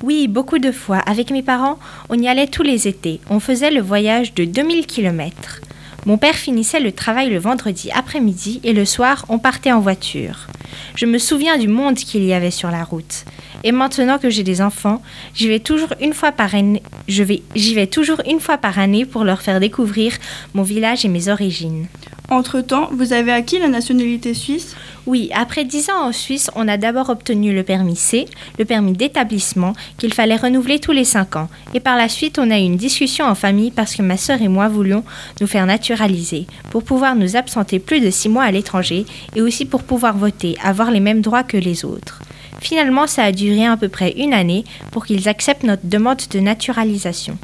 Oui, 0.03 0.29
beaucoup 0.29 0.59
de 0.59 0.71
fois. 0.71 0.99
Avec 0.99 1.31
mes 1.31 1.43
parents, 1.43 1.79
on 2.11 2.19
y 2.19 2.29
allait 2.29 2.47
tous 2.47 2.63
les 2.63 2.87
étés. 2.87 3.21
On 3.31 3.41
faisait 3.41 3.71
le 3.71 3.81
voyage 3.81 4.35
de 4.35 4.45
2000 4.45 4.87
km. 4.87 5.61
Mon 6.07 6.19
père 6.19 6.35
finissait 6.35 6.81
le 6.81 6.93
travail 6.93 7.31
le 7.31 7.39
vendredi 7.39 7.91
après-midi 7.91 8.61
et 8.63 8.75
le 8.75 8.85
soir, 8.85 9.25
on 9.31 9.39
partait 9.39 9.73
en 9.73 9.81
voiture. 9.81 10.49
Je 10.95 11.07
me 11.07 11.19
souviens 11.19 11.57
du 11.57 11.69
monde 11.69 11.97
qu'il 11.97 12.25
y 12.25 12.35
avait 12.35 12.51
sur 12.51 12.71
la 12.71 12.85
route. 12.85 13.25
Et 13.65 13.73
maintenant 13.73 14.19
que 14.19 14.31
j'ai 14.31 14.43
des 14.43 14.61
enfants, 14.61 15.03
j'y 15.35 15.49
vais 15.49 15.59
toujours 15.59 15.95
une 16.01 16.13
fois 16.13 16.33
par 16.33 16.55
année. 16.55 16.83
Je 17.09 17.23
vais, 17.23 17.43
j'y 17.57 17.75
vais 17.75 17.87
toujours 17.87 18.21
une 18.29 18.39
fois 18.39 18.59
par 18.59 18.79
année 18.79 19.07
pour 19.07 19.25
leur 19.25 19.41
faire 19.41 19.59
découvrir 19.59 20.13
mon 20.53 20.63
village 20.63 21.05
et 21.05 21.09
mes 21.09 21.29
origines. 21.29 21.87
Entre-temps, 22.31 22.89
vous 22.93 23.13
avez 23.13 23.33
acquis 23.33 23.59
la 23.59 23.69
nationalité 23.69 24.35
suisse? 24.35 24.77
Oui, 25.07 25.31
après 25.35 25.65
10 25.67 25.91
ans 25.91 26.09
en 26.09 26.13
Suisse, 26.13 26.51
on 26.57 26.67
a 26.69 26.79
d'abord 26.79 27.11
obtenu 27.11 27.55
le 27.55 27.63
permis 27.63 27.97
C, 27.97 28.27
le 28.59 28.65
permis 28.65 28.93
d'établissement, 28.93 29.75
qu'il 29.99 30.15
fallait 30.15 30.37
renouveler 30.37 30.79
tous 30.79 30.93
les 30.93 31.05
5 31.05 31.37
ans. 31.37 31.49
Et 31.75 31.81
par 31.81 31.97
la 31.97 32.09
suite, 32.09 32.39
on 32.39 32.51
a 32.51 32.59
eu 32.59 32.63
une 32.63 32.77
discussion 32.77 33.27
en 33.27 33.35
famille 33.35 33.71
parce 33.71 33.95
que 33.95 34.01
ma 34.01 34.17
sœur 34.17 34.41
et 34.41 34.49
moi 34.49 34.69
voulions 34.69 35.05
nous 35.43 35.47
faire 35.47 35.67
naturaliser, 35.67 36.47
pour 36.71 36.83
pouvoir 36.83 37.15
nous 37.15 37.37
absenter 37.37 37.79
plus 37.79 38.01
de 38.01 38.11
6 38.11 38.31
mois 38.31 38.45
à 38.45 38.51
l'étranger 38.51 39.05
et 39.37 39.43
aussi 39.43 39.67
pour 39.67 39.83
pouvoir 39.83 40.17
voter, 40.17 40.57
avoir 40.63 40.91
les 40.91 41.01
mêmes 41.01 41.21
droits 41.21 41.43
que 41.43 41.59
les 41.59 41.85
autres. 41.85 42.23
Finalement, 42.65 43.07
ça 43.07 43.25
a 43.25 43.31
duré 43.31 43.67
à 43.67 43.77
peu 43.77 43.91
près 43.91 44.13
une 44.13 44.33
année 44.33 44.65
pour 44.91 45.05
qu'ils 45.05 45.29
acceptent 45.29 45.65
notre 45.65 45.87
demande 45.87 46.23
de 46.31 46.41
naturalisation. 46.41 47.37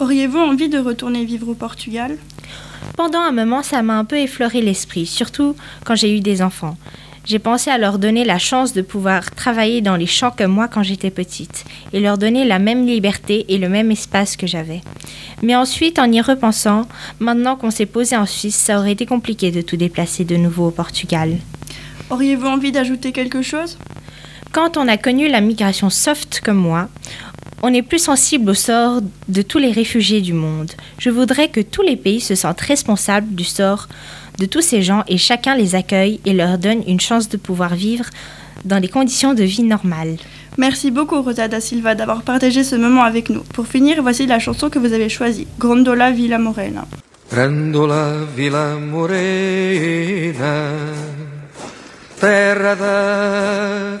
Auriez-vous 0.00 0.38
envie 0.38 0.68
de 0.68 0.78
retourner 0.78 1.24
vivre 1.24 1.48
au 1.48 1.54
Portugal? 1.54 2.18
Pendant 2.94 3.20
un 3.20 3.32
moment, 3.32 3.62
ça 3.62 3.80
m'a 3.80 3.98
un 3.98 4.04
peu 4.04 4.18
effleuré 4.18 4.60
l'esprit, 4.60 5.06
surtout 5.06 5.56
quand 5.86 5.94
j'ai 5.94 6.14
eu 6.14 6.20
des 6.20 6.42
enfants. 6.42 6.76
J'ai 7.24 7.38
pensé 7.38 7.70
à 7.70 7.78
leur 7.78 7.98
donner 7.98 8.22
la 8.22 8.38
chance 8.38 8.74
de 8.74 8.82
pouvoir 8.82 9.30
travailler 9.30 9.80
dans 9.80 9.96
les 9.96 10.06
champs 10.06 10.30
comme 10.36 10.52
moi 10.52 10.68
quand 10.68 10.82
j'étais 10.82 11.10
petite, 11.10 11.64
et 11.94 12.00
leur 12.00 12.18
donner 12.18 12.44
la 12.44 12.58
même 12.58 12.86
liberté 12.86 13.46
et 13.48 13.56
le 13.56 13.70
même 13.70 13.90
espace 13.90 14.36
que 14.36 14.46
j'avais. 14.46 14.82
Mais 15.42 15.56
ensuite, 15.56 15.98
en 15.98 16.12
y 16.12 16.20
repensant, 16.20 16.86
maintenant 17.18 17.56
qu'on 17.56 17.70
s'est 17.70 17.86
posé 17.86 18.14
en 18.14 18.26
Suisse, 18.26 18.56
ça 18.56 18.78
aurait 18.78 18.92
été 18.92 19.06
compliqué 19.06 19.50
de 19.50 19.62
tout 19.62 19.78
déplacer 19.78 20.24
de 20.24 20.36
nouveau 20.36 20.66
au 20.66 20.70
Portugal. 20.70 21.38
Auriez-vous 22.10 22.46
envie 22.46 22.72
d'ajouter 22.72 23.12
quelque 23.12 23.40
chose? 23.40 23.78
Quand 24.52 24.76
on 24.76 24.88
a 24.88 24.96
connu 24.96 25.28
la 25.28 25.40
migration 25.40 25.90
soft 25.90 26.40
comme 26.44 26.56
moi, 26.56 26.88
on 27.62 27.72
est 27.72 27.82
plus 27.82 28.00
sensible 28.02 28.50
au 28.50 28.54
sort 28.54 29.00
de 29.28 29.42
tous 29.42 29.58
les 29.58 29.70
réfugiés 29.70 30.20
du 30.20 30.32
monde. 30.32 30.72
Je 30.98 31.08
voudrais 31.10 31.48
que 31.48 31.60
tous 31.60 31.82
les 31.82 31.96
pays 31.96 32.20
se 32.20 32.34
sentent 32.34 32.60
responsables 32.60 33.32
du 33.34 33.44
sort 33.44 33.86
de 34.40 34.46
tous 34.46 34.60
ces 34.62 34.82
gens 34.82 35.04
et 35.06 35.18
chacun 35.18 35.54
les 35.54 35.76
accueille 35.76 36.18
et 36.24 36.32
leur 36.32 36.58
donne 36.58 36.82
une 36.88 36.98
chance 36.98 37.28
de 37.28 37.36
pouvoir 37.36 37.76
vivre 37.76 38.06
dans 38.64 38.80
des 38.80 38.88
conditions 38.88 39.34
de 39.34 39.44
vie 39.44 39.62
normales. 39.62 40.16
Merci 40.58 40.90
beaucoup 40.90 41.22
Rosa 41.22 41.46
da 41.46 41.60
Silva 41.60 41.94
d'avoir 41.94 42.22
partagé 42.22 42.64
ce 42.64 42.74
moment 42.74 43.04
avec 43.04 43.30
nous. 43.30 43.42
Pour 43.54 43.68
finir, 43.68 44.02
voici 44.02 44.26
la 44.26 44.40
chanson 44.40 44.68
que 44.68 44.80
vous 44.80 44.92
avez 44.92 45.08
choisie, 45.08 45.46
Grandola 45.60 46.10
Villa 46.10 46.38
Morena. 46.38 46.86
Grandola 47.30 48.24
Villa 48.36 48.74
Morena, 48.74 50.72
terra 52.18 52.74
da 52.74 54.00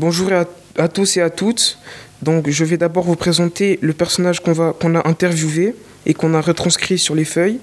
Bonjour 0.00 0.30
à, 0.32 0.88
tous 0.88 1.18
et 1.18 1.20
à 1.20 1.28
toutes. 1.28 1.76
Donc, 2.22 2.48
je 2.48 2.64
vais 2.64 2.78
d'abord 2.78 3.04
vous 3.04 3.16
présenter 3.16 3.78
le 3.82 3.92
personnage 3.92 4.40
qu'on 4.40 4.94
a 4.94 5.06
interviewé 5.06 5.74
et 6.06 6.14
qu'on 6.14 6.32
a 6.32 6.40
retranscrit 6.40 6.98
sur 6.98 7.14
les 7.14 7.26
feuilles. 7.26 7.58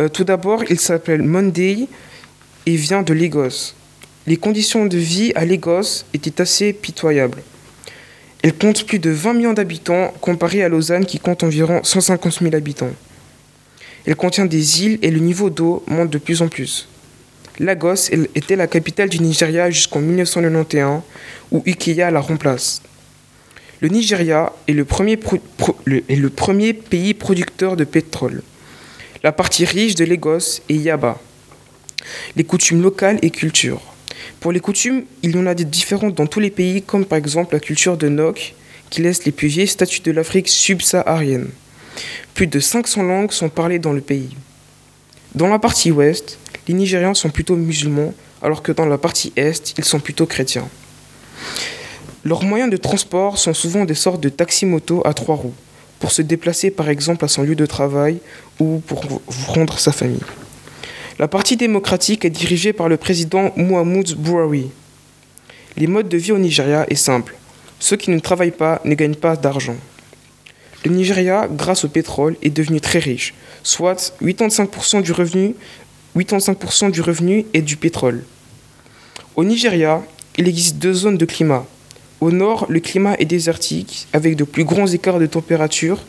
Euh, 0.00 0.08
tout 0.08 0.24
d'abord, 0.24 0.64
il 0.70 0.80
s'appelle 0.80 1.22
Monday 1.22 1.86
et 2.66 2.74
vient 2.74 3.02
de 3.02 3.14
Lagos. 3.14 3.74
Les 4.26 4.36
conditions 4.36 4.86
de 4.86 4.98
vie 4.98 5.30
à 5.36 5.44
Lagos 5.44 6.02
étaient 6.12 6.40
assez 6.40 6.72
pitoyables. 6.72 7.38
Elle 8.42 8.54
compte 8.54 8.84
plus 8.84 8.98
de 8.98 9.10
20 9.10 9.34
millions 9.34 9.52
d'habitants 9.52 10.12
comparé 10.20 10.64
à 10.64 10.68
Lausanne 10.68 11.06
qui 11.06 11.20
compte 11.20 11.44
environ 11.44 11.78
150 11.84 12.40
000 12.40 12.56
habitants. 12.56 12.90
Elle 14.04 14.16
contient 14.16 14.46
des 14.46 14.82
îles 14.84 14.98
et 15.00 15.12
le 15.12 15.20
niveau 15.20 15.48
d'eau 15.48 15.84
monte 15.86 16.10
de 16.10 16.18
plus 16.18 16.42
en 16.42 16.48
plus. 16.48 16.88
Lagos 17.58 18.10
était 18.34 18.56
la 18.56 18.66
capitale 18.66 19.08
du 19.08 19.20
Nigeria 19.20 19.70
jusqu'en 19.70 20.00
1991 20.00 21.02
où 21.50 21.62
Ikea 21.66 22.10
la 22.10 22.20
remplace. 22.20 22.82
Le 23.80 23.88
Nigeria 23.88 24.52
est 24.68 24.72
le, 24.72 24.84
premier 24.84 25.16
premier 25.16 26.72
pays 26.72 27.14
producteur 27.14 27.76
de 27.76 27.84
pétrole. 27.84 28.42
La 29.22 29.32
partie 29.32 29.64
riche 29.64 29.96
de 29.96 30.04
Lagos 30.04 30.60
est 30.68 30.74
Yaba. 30.74 31.20
Les 32.36 32.44
coutumes 32.44 32.82
locales 32.82 33.18
et 33.22 33.30
culture. 33.30 33.80
Pour 34.40 34.52
les 34.52 34.60
coutumes, 34.60 35.04
il 35.22 35.36
y 35.36 35.38
en 35.38 35.46
a 35.46 35.54
des 35.54 35.64
différentes 35.64 36.14
dans 36.14 36.26
tous 36.26 36.40
les 36.40 36.50
pays, 36.50 36.82
comme 36.82 37.04
par 37.04 37.18
exemple 37.18 37.54
la 37.54 37.60
culture 37.60 37.96
de 37.96 38.08
Nok, 38.08 38.54
qui 38.90 39.02
laisse 39.02 39.24
les 39.24 39.32
plus 39.32 39.48
vieilles 39.48 39.68
statues 39.68 40.00
de 40.00 40.10
l'Afrique 40.10 40.48
subsaharienne. 40.48 41.50
Plus 42.34 42.46
de 42.46 42.60
500 42.60 43.02
langues 43.02 43.32
sont 43.32 43.48
parlées 43.48 43.78
dans 43.78 43.92
le 43.92 44.00
pays. 44.00 44.36
Dans 45.34 45.48
la 45.48 45.58
partie 45.58 45.90
ouest, 45.90 46.38
les 46.68 46.74
Nigérians 46.74 47.14
sont 47.14 47.30
plutôt 47.30 47.56
musulmans, 47.56 48.14
alors 48.42 48.62
que 48.62 48.72
dans 48.72 48.86
la 48.86 48.98
partie 48.98 49.32
est, 49.36 49.74
ils 49.78 49.84
sont 49.84 50.00
plutôt 50.00 50.26
chrétiens. 50.26 50.68
Leurs 52.24 52.44
moyens 52.44 52.70
de 52.70 52.76
transport 52.76 53.38
sont 53.38 53.54
souvent 53.54 53.84
des 53.84 53.94
sortes 53.94 54.20
de 54.20 54.28
taxi-moto 54.28 55.02
à 55.04 55.12
trois 55.12 55.34
roues, 55.34 55.54
pour 55.98 56.12
se 56.12 56.22
déplacer 56.22 56.70
par 56.70 56.88
exemple 56.88 57.24
à 57.24 57.28
son 57.28 57.42
lieu 57.42 57.56
de 57.56 57.66
travail 57.66 58.18
ou 58.60 58.80
pour 58.86 59.02
rendre 59.48 59.78
sa 59.78 59.92
famille. 59.92 60.20
La 61.18 61.28
partie 61.28 61.56
démocratique 61.56 62.24
est 62.24 62.30
dirigée 62.30 62.72
par 62.72 62.88
le 62.88 62.96
président 62.96 63.52
Muhammadu 63.56 64.14
Buhari. 64.14 64.70
Les 65.76 65.86
modes 65.86 66.08
de 66.08 66.16
vie 66.16 66.32
au 66.32 66.38
Nigeria 66.38 66.86
est 66.88 66.94
simple. 66.96 67.34
Ceux 67.80 67.96
qui 67.96 68.10
ne 68.10 68.18
travaillent 68.20 68.50
pas 68.50 68.80
ne 68.84 68.94
gagnent 68.94 69.16
pas 69.16 69.36
d'argent. 69.36 69.76
Le 70.84 70.90
Nigeria, 70.90 71.48
grâce 71.50 71.84
au 71.84 71.88
pétrole, 71.88 72.36
est 72.42 72.50
devenu 72.50 72.80
très 72.80 72.98
riche, 72.98 73.34
soit 73.62 74.14
85% 74.20 75.02
du 75.02 75.12
revenu, 75.12 75.54
85% 76.16 76.90
du 76.90 77.00
revenu 77.00 77.46
est 77.54 77.62
du 77.62 77.76
pétrole. 77.76 78.22
Au 79.34 79.44
Nigeria, 79.44 80.02
il 80.36 80.46
existe 80.46 80.76
deux 80.76 80.92
zones 80.92 81.16
de 81.16 81.24
climat. 81.24 81.66
Au 82.20 82.30
nord, 82.30 82.66
le 82.68 82.80
climat 82.80 83.16
est 83.18 83.24
désertique, 83.24 84.06
avec 84.12 84.36
de 84.36 84.44
plus 84.44 84.64
grands 84.64 84.86
écarts 84.86 85.18
de 85.18 85.26
température, 85.26 86.04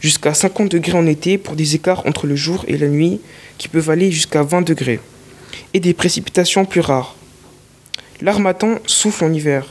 jusqu'à 0.00 0.34
50 0.34 0.72
degrés 0.72 0.98
en 0.98 1.06
été 1.06 1.38
pour 1.38 1.54
des 1.54 1.74
écarts 1.74 2.04
entre 2.06 2.26
le 2.26 2.36
jour 2.36 2.64
et 2.68 2.76
la 2.76 2.88
nuit 2.88 3.20
qui 3.56 3.68
peuvent 3.68 3.90
aller 3.90 4.10
jusqu'à 4.10 4.42
20 4.42 4.62
degrés, 4.62 5.00
et 5.72 5.80
des 5.80 5.94
précipitations 5.94 6.64
plus 6.64 6.80
rares. 6.80 7.16
L'Armatan 8.20 8.78
souffle 8.86 9.24
en 9.24 9.32
hiver. 9.32 9.66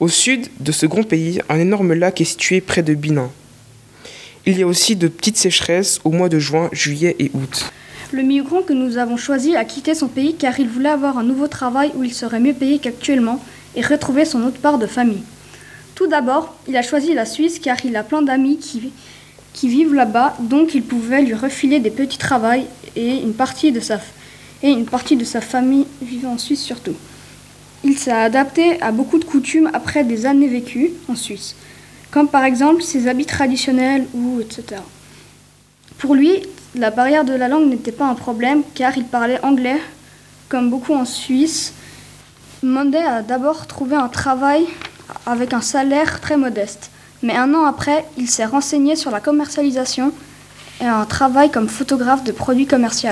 Au 0.00 0.08
sud 0.08 0.48
de 0.58 0.72
ce 0.72 0.86
grand 0.86 1.04
pays, 1.04 1.40
un 1.48 1.60
énorme 1.60 1.94
lac 1.94 2.20
est 2.20 2.24
situé 2.24 2.60
près 2.60 2.82
de 2.82 2.94
Binin. 2.94 3.30
Il 4.46 4.58
y 4.58 4.62
a 4.62 4.66
aussi 4.66 4.96
de 4.96 5.08
petites 5.08 5.36
sécheresses 5.36 6.00
au 6.04 6.10
mois 6.10 6.28
de 6.28 6.38
juin, 6.38 6.68
juillet 6.72 7.16
et 7.18 7.30
août. 7.34 7.72
Le 8.12 8.22
migrant 8.22 8.62
que 8.62 8.72
nous 8.72 8.98
avons 8.98 9.16
choisi 9.16 9.54
a 9.54 9.64
quitté 9.64 9.94
son 9.94 10.08
pays 10.08 10.34
car 10.34 10.58
il 10.58 10.68
voulait 10.68 10.88
avoir 10.88 11.16
un 11.16 11.22
nouveau 11.22 11.46
travail 11.46 11.92
où 11.94 12.02
il 12.02 12.12
serait 12.12 12.40
mieux 12.40 12.54
payé 12.54 12.80
qu'actuellement 12.80 13.40
et 13.76 13.82
retrouver 13.82 14.24
son 14.24 14.42
autre 14.42 14.58
part 14.58 14.78
de 14.78 14.86
famille. 14.86 15.22
Tout 15.94 16.08
d'abord, 16.08 16.56
il 16.66 16.76
a 16.76 16.82
choisi 16.82 17.14
la 17.14 17.24
Suisse 17.24 17.60
car 17.60 17.76
il 17.84 17.94
a 17.94 18.02
plein 18.02 18.22
d'amis 18.22 18.58
qui, 18.58 18.90
qui 19.52 19.68
vivent 19.68 19.94
là-bas, 19.94 20.36
donc 20.40 20.74
il 20.74 20.82
pouvait 20.82 21.22
lui 21.22 21.34
refiler 21.34 21.78
des 21.78 21.90
petits 21.90 22.18
travails 22.18 22.66
et 22.96 23.18
une 23.22 23.34
partie 23.34 23.70
de 23.70 23.78
sa, 23.78 24.00
et 24.64 24.70
une 24.70 24.86
partie 24.86 25.16
de 25.16 25.24
sa 25.24 25.40
famille 25.40 25.86
vivant 26.02 26.32
en 26.32 26.38
Suisse 26.38 26.62
surtout. 26.62 26.96
Il 27.84 27.96
s'est 27.96 28.10
adapté 28.10 28.82
à 28.82 28.90
beaucoup 28.90 29.20
de 29.20 29.24
coutumes 29.24 29.70
après 29.72 30.02
des 30.02 30.26
années 30.26 30.48
vécues 30.48 30.90
en 31.08 31.14
Suisse, 31.14 31.54
comme 32.10 32.28
par 32.28 32.42
exemple 32.42 32.82
ses 32.82 33.06
habits 33.06 33.26
traditionnels 33.26 34.06
ou 34.14 34.40
etc. 34.40 34.82
Pour 35.98 36.16
lui, 36.16 36.42
la 36.76 36.90
barrière 36.90 37.24
de 37.24 37.32
la 37.32 37.48
langue 37.48 37.68
n'était 37.68 37.90
pas 37.90 38.06
un 38.06 38.14
problème 38.14 38.62
car 38.74 38.96
il 38.96 39.04
parlait 39.04 39.44
anglais, 39.44 39.80
comme 40.48 40.70
beaucoup 40.70 40.94
en 40.94 41.04
Suisse. 41.04 41.74
Monday 42.62 43.02
a 43.02 43.22
d'abord 43.22 43.66
trouvé 43.66 43.96
un 43.96 44.08
travail 44.08 44.66
avec 45.26 45.52
un 45.52 45.60
salaire 45.60 46.20
très 46.20 46.36
modeste, 46.36 46.90
mais 47.22 47.34
un 47.34 47.54
an 47.54 47.64
après, 47.64 48.04
il 48.16 48.28
s'est 48.30 48.44
renseigné 48.44 48.94
sur 48.94 49.10
la 49.10 49.20
commercialisation 49.20 50.12
et 50.80 50.86
un 50.86 51.04
travail 51.06 51.50
comme 51.50 51.68
photographe 51.68 52.22
de 52.22 52.32
produits 52.32 52.66
commerciaux. 52.66 53.10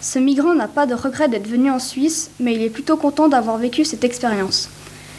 Ce 0.00 0.18
migrant 0.18 0.54
n'a 0.54 0.68
pas 0.68 0.86
de 0.86 0.94
regret 0.94 1.28
d'être 1.28 1.48
venu 1.48 1.70
en 1.70 1.78
Suisse, 1.78 2.30
mais 2.38 2.54
il 2.54 2.62
est 2.62 2.70
plutôt 2.70 2.96
content 2.96 3.28
d'avoir 3.28 3.58
vécu 3.58 3.84
cette 3.84 4.04
expérience. 4.04 4.70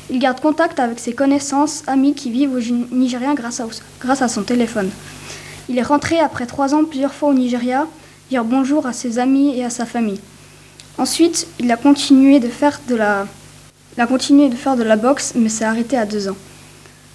Il 0.09 0.19
garde 0.19 0.39
contact 0.39 0.79
avec 0.79 0.99
ses 0.99 1.13
connaissances, 1.13 1.83
amis 1.85 2.15
qui 2.15 2.31
vivent 2.31 2.53
au 2.55 2.95
Nigeria 2.95 3.33
grâce 3.35 3.59
à, 3.59 3.67
grâce 3.99 4.21
à 4.21 4.27
son 4.27 4.43
téléphone. 4.43 4.89
Il 5.69 5.77
est 5.77 5.83
rentré 5.83 6.19
après 6.19 6.45
trois 6.45 6.73
ans 6.73 6.83
plusieurs 6.83 7.13
fois 7.13 7.29
au 7.29 7.33
Nigeria, 7.33 7.87
dire 8.29 8.43
bonjour 8.43 8.85
à 8.85 8.93
ses 8.93 9.19
amis 9.19 9.57
et 9.57 9.63
à 9.63 9.69
sa 9.69 9.85
famille. 9.85 10.19
Ensuite, 10.97 11.47
il 11.59 11.71
a 11.71 11.77
continué 11.77 12.39
de 12.39 12.49
faire 12.49 12.79
de 12.87 12.95
la 12.95 13.27
Il 13.97 14.01
a 14.01 14.07
continué 14.07 14.49
de 14.49 14.55
faire 14.55 14.75
de 14.75 14.83
la 14.83 14.95
boxe, 14.95 15.33
mais 15.35 15.49
s'est 15.49 15.65
arrêté 15.65 15.97
à 15.97 16.05
deux 16.05 16.29
ans. 16.29 16.37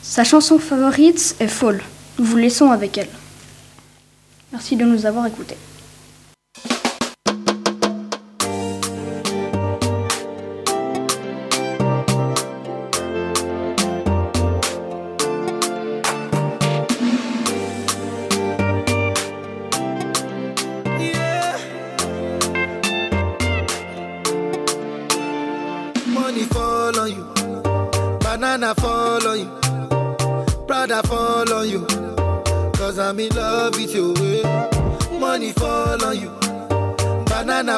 Sa 0.03 0.25
chanson 0.25 0.59
favorite 0.59 1.37
est 1.41 1.49
Fall. 1.49 1.81
Nous 2.19 2.25
vous 2.25 2.37
laissons 2.37 2.71
avec 2.71 2.97
elle. 2.99 3.09
Merci 4.53 4.77
de 4.77 4.85
nous 4.85 5.05
avoir 5.07 5.27
écoutés. 5.27 5.57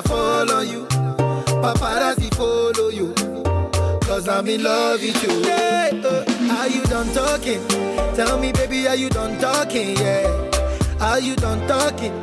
Fall 0.02 0.50
on 0.52 0.68
you, 0.68 0.86
paparazzi 1.62 2.32
follow 2.34 2.88
you, 2.88 3.14
cause 4.06 4.28
I'm 4.28 4.48
in 4.48 4.62
love 4.62 5.00
with 5.00 5.22
you. 5.22 5.42
Hey, 5.42 5.90
uh, 6.04 6.24
are 6.58 6.68
you 6.68 6.82
done 6.84 7.12
talking? 7.12 7.66
Tell 8.14 8.38
me, 8.38 8.52
baby, 8.52 8.86
are 8.86 8.96
you 8.96 9.08
done 9.08 9.38
talking? 9.38 9.96
Yeah. 9.96 10.48
Are 11.00 11.20
you 11.20 11.36
done 11.36 11.66
talking? 11.68 12.18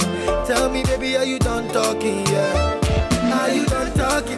Tell 0.46 0.70
me, 0.70 0.84
baby, 0.84 1.16
are 1.18 1.26
you 1.26 1.40
done 1.40 1.68
talking? 1.70 2.26
Yeah. 2.28 3.40
Are 3.40 3.50
you 3.50 3.66
done 3.66 3.92
talking? 3.98 4.38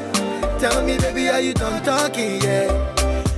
Tell 0.60 0.84
me, 0.86 0.98
baby, 0.98 1.30
are 1.30 1.42
you 1.42 1.54
done 1.54 1.84
talking? 1.84 2.42
Yeah. 2.42 2.70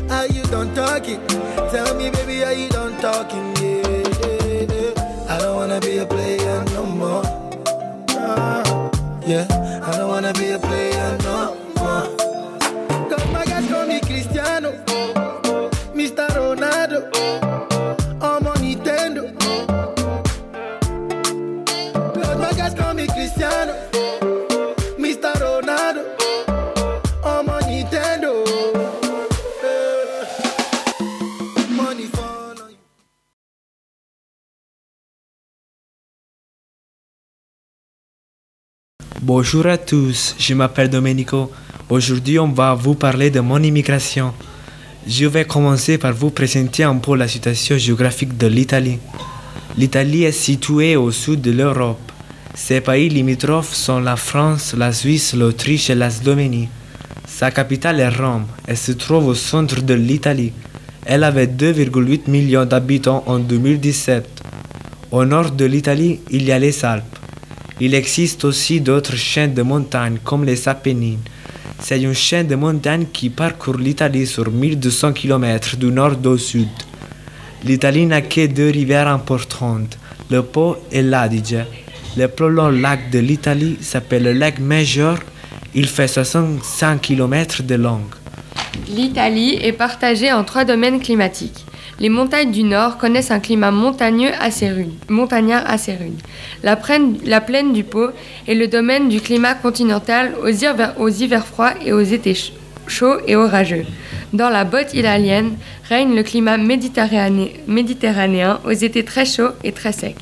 Are 0.10 0.28
you 0.28 0.44
done 0.44 0.74
talking? 0.76 1.26
Tell 1.72 1.96
me, 1.96 2.10
baby, 2.10 2.44
are 2.44 2.54
you 2.54 2.70
done 2.70 3.00
talking? 3.00 3.56
Yeah. 3.58 3.88
yeah, 3.88 4.66
yeah. 4.74 5.26
I 5.30 5.38
don't 5.40 5.56
wanna 5.56 5.80
be 5.80 5.98
a 6.00 6.06
player 6.06 6.29
yeah. 9.30 9.46
I 9.84 9.98
don't 9.98 10.10
wanna 10.10 10.34
be 10.34 10.50
a 10.52 10.60
player 10.60 11.18
no 11.22 11.56
more. 11.78 12.06
Cause 13.10 13.26
my 13.32 13.46
guys 13.46 13.68
call 13.70 13.86
me 13.86 14.00
Cristiano, 14.02 14.72
Mr. 15.94 16.26
Bonjour 39.32 39.68
à 39.68 39.78
tous, 39.78 40.36
je 40.40 40.56
m'appelle 40.56 40.90
Domenico. 40.90 41.52
Aujourd'hui, 41.88 42.40
on 42.40 42.48
va 42.48 42.74
vous 42.74 42.96
parler 42.96 43.30
de 43.30 43.40
mon 43.40 43.62
immigration. 43.62 44.34
Je 45.06 45.28
vais 45.28 45.46
commencer 45.46 46.00
par 46.00 46.14
vous 46.14 46.32
présenter 46.32 46.84
un 46.84 46.96
peu 46.96 47.16
la 47.16 47.28
situation 47.28 47.78
géographique 47.78 48.36
de 48.40 48.48
l'Italie. 48.48 48.98
L'Italie 49.78 50.24
est 50.24 50.32
située 50.32 50.96
au 50.96 51.12
sud 51.12 51.42
de 51.42 51.52
l'Europe. 51.52 52.12
Ses 52.56 52.82
pays 52.82 53.08
limitrophes 53.08 53.76
sont 53.76 54.00
la 54.00 54.16
France, 54.16 54.74
la 54.76 54.92
Suisse, 54.92 55.36
l'Autriche 55.36 55.92
et 55.92 55.96
la 55.96 56.10
Slovénie. 56.10 56.68
Sa 57.28 57.52
capitale 57.52 58.00
est 58.00 58.10
Rome 58.10 58.48
et 58.68 58.76
se 58.76 58.94
trouve 58.94 59.28
au 59.28 59.36
centre 59.36 59.84
de 59.84 59.94
l'Italie. 59.94 60.54
Elle 61.06 61.24
avait 61.24 61.46
2,8 61.46 62.28
millions 62.28 62.66
d'habitants 62.66 63.24
en 63.28 63.38
2017. 63.38 64.28
Au 65.12 65.24
nord 65.24 65.52
de 65.52 65.66
l'Italie, 65.66 66.20
il 66.32 66.46
y 66.46 66.52
a 66.52 66.58
les 66.58 66.84
Alpes. 66.84 67.19
Il 67.82 67.94
existe 67.94 68.44
aussi 68.44 68.82
d'autres 68.82 69.16
chaînes 69.16 69.54
de 69.54 69.62
montagnes 69.62 70.18
comme 70.24 70.44
les 70.44 70.68
Apennines. 70.68 71.22
C'est 71.80 72.02
une 72.02 72.14
chaîne 72.14 72.48
de 72.48 72.56
montagnes 72.56 73.06
qui 73.14 73.30
parcourt 73.30 73.78
l'Italie 73.78 74.28
sur 74.28 74.52
1200 74.52 75.14
km 75.14 75.78
du 75.78 75.86
nord 75.86 76.16
au 76.26 76.38
sud. 76.38 76.68
L'Italie 77.64 78.06
n'a 78.06 78.22
que 78.22 78.48
deux 78.48 78.70
rivières 78.70 79.08
importantes, 79.08 79.98
le 80.30 80.44
Po 80.44 80.76
et 80.92 81.02
l'Adige. 81.02 81.66
Le 82.18 82.28
plus 82.28 82.50
long 82.50 82.70
lac 82.70 83.10
de 83.12 83.20
l'Italie 83.20 83.78
s'appelle 83.80 84.24
le 84.24 84.34
lac 84.34 84.60
Major. 84.60 85.18
Il 85.74 85.88
fait 85.88 86.08
65 86.08 87.00
km 87.00 87.64
de 87.64 87.76
long. 87.76 88.02
L'Italie 88.90 89.58
est 89.62 89.72
partagée 89.72 90.34
en 90.34 90.44
trois 90.44 90.66
domaines 90.66 91.00
climatiques. 91.00 91.66
Les 92.00 92.10
montagnes 92.10 92.52
du 92.52 92.64
nord 92.64 92.98
connaissent 92.98 93.32
un 93.32 93.42
climat 93.42 93.72
montagnard 93.72 94.34
assez 94.40 94.70
rude. 94.70 94.94
La 96.64 96.76
plaine, 96.78 97.18
la 97.26 97.42
plaine 97.42 97.74
du 97.74 97.84
Pô 97.84 98.08
est 98.48 98.56
le 98.56 98.68
domaine 98.68 99.10
du 99.10 99.20
climat 99.20 99.54
continental 99.54 100.32
aux 100.42 100.48
hivers, 100.48 101.46
froids 101.46 101.74
et 101.86 101.92
aux 101.92 102.00
étés 102.00 102.36
ch- 102.36 102.54
chauds 102.88 103.18
et 103.28 103.36
orageux. 103.36 103.86
Dans 104.32 104.50
la 104.50 104.64
botte 104.64 104.94
italienne 104.94 105.56
règne 105.90 106.16
le 106.16 106.24
climat 106.24 106.58
méditerranéen, 106.58 108.60
aux 108.66 108.72
étés 108.72 109.04
très 109.04 109.26
chauds 109.26 109.52
et 109.66 109.74
très 109.74 109.92
secs. 109.92 110.16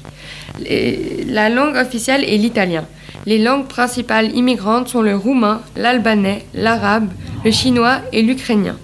La 1.28 1.50
langue 1.50 1.76
officielle 1.76 2.24
est 2.24 2.38
l'italien. 2.38 2.86
Les 3.28 3.38
langues 3.38 3.68
principales 3.68 4.36
immigrantes 4.36 4.88
sont 4.88 5.02
le 5.02 5.16
roumain, 5.16 5.62
l'albanais, 5.76 6.46
l'arabe, 6.56 7.10
le 7.46 7.52
chinois 7.52 8.00
et 8.14 8.24
l'ukrainien. 8.24 8.78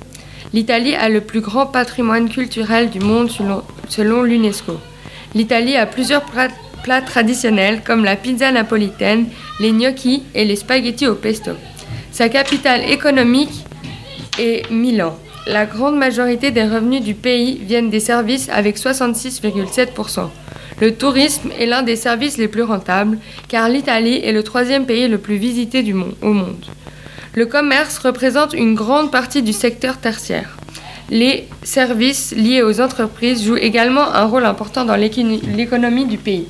L'Italie 0.54 0.94
a 0.94 1.10
le 1.10 1.22
plus 1.22 1.42
grand 1.42 1.66
patrimoine 1.66 2.30
culturel 2.30 2.92
du 2.92 3.00
monde 3.00 3.32
selon, 3.90 4.22
l'UNESCO. 4.22 4.74
L'Italie 5.34 5.76
a 5.76 5.88
plusieurs 5.88 6.22
plats, 6.24 7.02
traditionnels 7.02 7.82
comme 7.84 8.04
la 8.04 8.16
pizza 8.16 8.52
napolitaine, 8.52 9.26
les 9.60 9.72
gnocchis 9.72 10.22
et 10.36 10.46
les 10.46 10.56
spaghettis 10.56 11.08
au 11.08 11.16
pesto. 11.16 11.52
Sa 12.12 12.30
capitale 12.30 12.88
économique 12.88 13.66
est 14.38 14.70
Milan. 14.70 15.18
La 15.48 15.66
grande 15.66 15.98
majorité 15.98 16.52
des 16.52 16.64
revenus 16.64 17.02
du 17.02 17.16
pays 17.16 17.58
viennent 17.58 17.90
des 17.90 18.00
services 18.00 18.48
avec 18.50 18.78
66,7%. 18.78 20.30
Le 20.82 20.94
tourisme 20.94 21.50
est 21.60 21.66
l'un 21.66 21.82
des 21.82 21.96
services 21.96 22.38
les 22.38 22.48
plus 22.48 22.62
rentables 22.62 23.18
car 23.48 23.70
l'Italie 23.70 24.22
est 24.24 24.32
le 24.32 24.44
troisième 24.44 24.86
pays 24.86 25.08
le 25.08 25.18
plus 25.18 25.38
visité 25.38 25.84
au 26.22 26.34
monde. 26.34 26.64
Le 27.36 27.46
commerce 27.46 27.98
représente 27.98 28.54
une 28.54 28.76
grande 28.76 29.12
partie 29.12 29.42
du 29.42 29.54
secteur 29.54 29.98
tertiaire. 29.98 30.58
Les 31.10 31.48
services 31.64 32.34
liés 32.36 32.62
aux 32.62 32.80
entreprises 32.80 33.44
jouent 33.46 33.58
également 33.58 34.08
un 34.14 34.26
rôle 34.26 34.46
important 34.46 34.86
dans 34.86 34.96
l'écono- 34.96 35.42
l'économie 35.56 36.06
du 36.06 36.18
pays. 36.18 36.46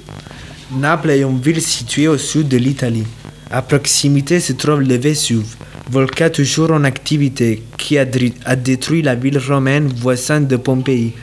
Naples 0.76 1.12
est 1.12 1.22
une 1.22 1.40
ville 1.40 1.62
située 1.62 2.08
au 2.08 2.18
sud 2.18 2.48
de 2.48 2.58
l'Italie. 2.58 3.06
À 3.52 3.62
proximité 3.62 4.40
se 4.40 4.54
trouve 4.54 4.82
le 4.82 4.96
Vésuve, 4.96 5.56
volcan 5.90 6.30
toujours 6.30 6.72
en 6.72 6.84
activité 6.84 7.64
qui 7.78 7.98
a, 7.98 8.06
a 8.46 8.56
détruit 8.56 9.02
la 9.02 9.16
ville 9.16 9.38
romaine 9.40 9.88
voisine 9.88 10.48
de 10.48 10.56
Pompéi. 10.58 11.14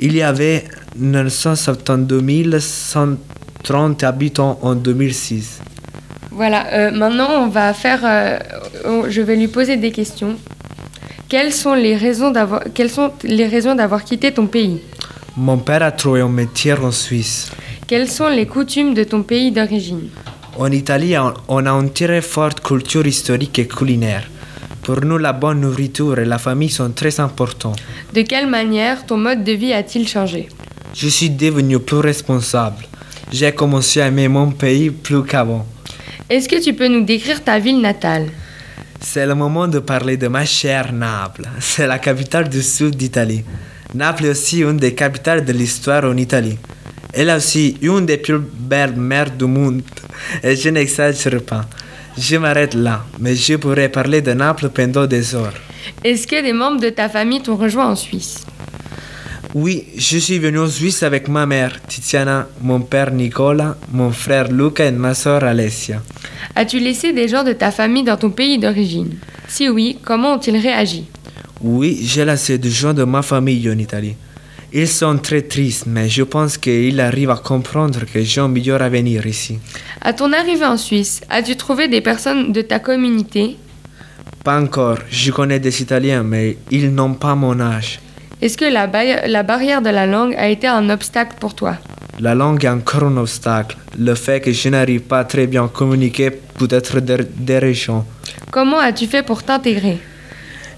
Il 0.00 0.14
y 0.14 0.22
avait 0.22 0.64
972 0.96 2.58
130 2.62 4.02
habitants 4.04 4.58
en 4.62 4.74
2006. 4.74 5.60
Voilà, 6.34 6.66
euh, 6.72 6.90
maintenant 6.90 7.28
on 7.44 7.48
va 7.48 7.72
faire. 7.72 8.00
euh, 8.04 8.38
je 9.08 9.22
vais 9.22 9.36
lui 9.36 9.48
poser 9.48 9.76
des 9.76 9.92
questions. 9.92 10.34
Quelles 11.28 11.52
sont 11.52 11.74
les 11.74 11.96
raisons 11.96 12.30
d'avoir, 12.30 12.62
quelles 12.74 12.90
sont 12.90 13.12
les 13.22 13.46
raisons 13.46 13.74
d'avoir 13.74 14.04
quitté 14.04 14.32
ton 14.32 14.46
pays? 14.46 14.80
Mon 15.36 15.58
père 15.58 15.82
a 15.82 15.92
trouvé 15.92 16.20
un 16.20 16.28
métier 16.28 16.72
en 16.74 16.90
Suisse. 16.90 17.50
Quelles 17.86 18.08
sont 18.10 18.28
les 18.28 18.46
coutumes 18.46 18.94
de 18.94 19.04
ton 19.04 19.22
pays 19.22 19.50
d'origine? 19.52 20.08
En 20.58 20.70
Italie, 20.70 21.16
on 21.18 21.32
on 21.48 21.66
a 21.66 21.70
une 21.70 21.90
très 21.92 22.20
forte 22.20 22.60
culture 22.60 23.06
historique 23.06 23.58
et 23.58 23.66
culinaire. 23.68 24.24
Pour 24.82 25.00
nous, 25.04 25.18
la 25.18 25.32
bonne 25.32 25.60
nourriture 25.60 26.18
et 26.18 26.24
la 26.24 26.38
famille 26.38 26.70
sont 26.70 26.90
très 26.90 27.18
importants. 27.20 27.76
De 28.12 28.22
quelle 28.22 28.48
manière 28.48 29.06
ton 29.06 29.16
mode 29.16 29.42
de 29.44 29.52
vie 29.52 29.72
a-t-il 29.72 30.06
changé? 30.08 30.48
Je 30.94 31.08
suis 31.08 31.30
devenu 31.30 31.78
plus 31.78 31.98
responsable. 32.12 32.84
J'ai 33.32 33.52
commencé 33.52 34.00
à 34.00 34.08
aimer 34.08 34.28
mon 34.28 34.50
pays 34.50 34.90
plus 34.90 35.22
qu'avant. 35.24 35.66
Est-ce 36.30 36.48
que 36.48 36.62
tu 36.62 36.72
peux 36.72 36.88
nous 36.88 37.04
décrire 37.04 37.44
ta 37.44 37.58
ville 37.58 37.82
natale? 37.82 38.28
C'est 38.98 39.26
le 39.26 39.34
moment 39.34 39.68
de 39.68 39.78
parler 39.78 40.16
de 40.16 40.26
ma 40.28 40.46
chère 40.46 40.90
Naples. 40.90 41.46
C'est 41.60 41.86
la 41.86 41.98
capitale 41.98 42.48
du 42.48 42.62
sud 42.62 42.96
d'Italie. 42.96 43.44
Naples 43.94 44.24
est 44.24 44.30
aussi 44.30 44.60
une 44.60 44.78
des 44.78 44.94
capitales 44.94 45.44
de 45.44 45.52
l'histoire 45.52 46.04
en 46.04 46.16
Italie. 46.16 46.58
Elle 47.12 47.28
est 47.28 47.36
aussi 47.36 47.76
une 47.82 48.06
des 48.06 48.16
plus 48.16 48.38
belles 48.38 48.96
mers 48.96 49.30
du 49.30 49.44
monde. 49.44 49.82
Et 50.42 50.56
je 50.56 50.70
n'exagère 50.70 51.42
pas. 51.42 51.66
Je 52.16 52.36
m'arrête 52.36 52.72
là, 52.74 53.04
mais 53.18 53.36
je 53.36 53.56
pourrais 53.56 53.90
parler 53.90 54.22
de 54.22 54.32
Naples 54.32 54.70
pendant 54.70 55.06
des 55.06 55.34
heures. 55.34 55.60
Est-ce 56.02 56.26
que 56.26 56.42
des 56.42 56.54
membres 56.54 56.80
de 56.80 56.88
ta 56.88 57.10
famille 57.10 57.42
t'ont 57.42 57.56
rejoint 57.56 57.88
en 57.88 57.96
Suisse? 57.96 58.46
Oui, 59.54 59.84
je 59.96 60.18
suis 60.18 60.40
venu 60.40 60.58
en 60.58 60.66
Suisse 60.66 61.04
avec 61.04 61.28
ma 61.28 61.46
mère, 61.46 61.80
Tiziana, 61.86 62.48
mon 62.60 62.80
père 62.80 63.12
Nicolas, 63.12 63.76
mon 63.92 64.10
frère 64.10 64.50
Luca 64.50 64.84
et 64.84 64.90
ma 64.90 65.14
soeur 65.14 65.44
Alessia. 65.44 66.02
As-tu 66.56 66.80
laissé 66.80 67.12
des 67.12 67.28
gens 67.28 67.44
de 67.44 67.52
ta 67.52 67.70
famille 67.70 68.02
dans 68.02 68.16
ton 68.16 68.30
pays 68.30 68.58
d'origine? 68.58 69.16
Si 69.46 69.68
oui, 69.68 69.98
comment 70.04 70.34
ont-ils 70.34 70.56
réagi? 70.56 71.04
Oui, 71.62 72.00
j'ai 72.02 72.24
laissé 72.24 72.58
des 72.58 72.68
gens 72.68 72.92
de 72.92 73.04
ma 73.04 73.22
famille 73.22 73.70
en 73.70 73.78
Italie. 73.78 74.16
Ils 74.72 74.88
sont 74.88 75.18
très 75.18 75.42
tristes, 75.42 75.86
mais 75.86 76.08
je 76.08 76.24
pense 76.24 76.58
qu'ils 76.58 77.00
arrivent 77.00 77.30
à 77.30 77.36
comprendre 77.36 78.00
que 78.12 78.24
j'ai 78.24 78.40
un 78.40 78.48
meilleur 78.48 78.82
avenir 78.82 79.24
ici. 79.24 79.60
À 80.00 80.12
ton 80.12 80.32
arrivée 80.32 80.66
en 80.66 80.76
Suisse, 80.76 81.20
as-tu 81.30 81.54
trouvé 81.54 81.86
des 81.86 82.00
personnes 82.00 82.50
de 82.50 82.60
ta 82.60 82.80
communauté? 82.80 83.56
Pas 84.42 84.60
encore, 84.60 84.98
je 85.08 85.30
connais 85.30 85.60
des 85.60 85.80
Italiens, 85.80 86.24
mais 86.24 86.56
ils 86.72 86.92
n'ont 86.92 87.14
pas 87.14 87.36
mon 87.36 87.60
âge. 87.60 88.00
Est-ce 88.44 88.58
que 88.58 88.66
la, 88.66 88.86
ba- 88.86 89.26
la 89.26 89.42
barrière 89.42 89.80
de 89.80 89.88
la 89.88 90.04
langue 90.06 90.34
a 90.36 90.48
été 90.50 90.66
un 90.66 90.90
obstacle 90.90 91.36
pour 91.40 91.54
toi? 91.54 91.78
La 92.20 92.34
langue 92.34 92.62
est 92.62 92.68
encore 92.68 93.04
un 93.04 93.16
obstacle. 93.16 93.74
Le 93.98 94.14
fait 94.14 94.38
que 94.42 94.52
je 94.52 94.68
n'arrive 94.68 95.00
pas 95.00 95.24
très 95.24 95.46
bien 95.46 95.64
à 95.64 95.68
communiquer 95.68 96.28
peut 96.30 96.68
être 96.70 97.00
dé- 97.00 97.26
dérangeant. 97.50 98.04
Comment 98.50 98.80
as-tu 98.80 99.06
fait 99.06 99.22
pour 99.24 99.42
t'intégrer? 99.42 99.98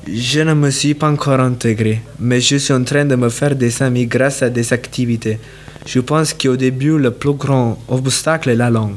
Je 0.06 0.42
ne 0.42 0.54
me 0.54 0.70
suis 0.70 0.94
pas 0.94 1.10
encore 1.10 1.40
intégré, 1.40 2.00
mais 2.20 2.40
je 2.40 2.54
suis 2.58 2.72
en 2.72 2.84
train 2.84 3.04
de 3.04 3.16
me 3.16 3.28
faire 3.30 3.56
des 3.56 3.82
amis 3.82 4.06
grâce 4.06 4.44
à 4.44 4.48
des 4.48 4.72
activités. 4.72 5.40
Je 5.84 5.98
pense 5.98 6.34
qu'au 6.34 6.54
début, 6.56 6.96
le 6.96 7.10
plus 7.10 7.32
grand 7.34 7.78
obstacle 7.88 8.50
est 8.50 8.54
la 8.54 8.70
langue. 8.70 8.94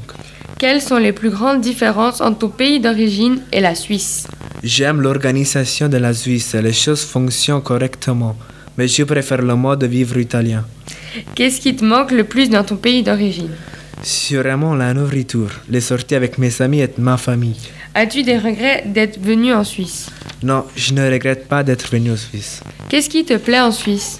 Quelles 0.59 0.81
sont 0.83 0.97
les 0.97 1.13
plus 1.13 1.31
grandes 1.31 1.61
différences 1.61 2.21
entre 2.21 2.37
ton 2.39 2.49
pays 2.49 2.79
d'origine 2.79 3.39
et 3.51 3.61
la 3.61 3.73
Suisse? 3.73 4.27
J'aime 4.61 5.01
l'organisation 5.01 5.87
de 5.89 5.97
la 5.97 6.13
Suisse, 6.13 6.53
les 6.53 6.73
choses 6.73 7.03
fonctionnent 7.03 7.63
correctement, 7.63 8.35
mais 8.79 8.87
je 8.87 9.03
préfère 9.03 9.41
le 9.41 9.55
mode 9.55 9.79
de 9.79 9.87
vivre 9.87 10.17
italien. 10.17 10.63
Qu'est-ce 11.35 11.59
qui 11.59 11.75
te 11.75 11.83
manque 11.83 12.11
le 12.11 12.23
plus 12.23 12.49
dans 12.49 12.63
ton 12.63 12.77
pays 12.77 13.03
d'origine? 13.03 13.51
Sûrement 14.01 14.73
la 14.73 14.93
nourriture, 14.93 15.51
les 15.69 15.81
sorties 15.81 16.15
avec 16.15 16.37
mes 16.37 16.61
amis 16.61 16.79
et 16.79 16.93
ma 16.97 17.17
famille. 17.17 17.59
As-tu 17.93 18.23
des 18.23 18.37
regrets 18.37 18.85
d'être 18.85 19.19
venu 19.19 19.51
en 19.53 19.65
Suisse? 19.65 20.09
Non, 20.41 20.63
je 20.77 20.93
ne 20.93 21.11
regrette 21.11 21.49
pas 21.49 21.61
d'être 21.61 21.91
venu 21.91 22.13
en 22.13 22.15
Suisse. 22.15 22.63
Qu'est-ce 22.87 23.09
qui 23.09 23.25
te 23.25 23.35
plaît 23.35 23.59
en 23.59 23.73
Suisse? 23.73 24.19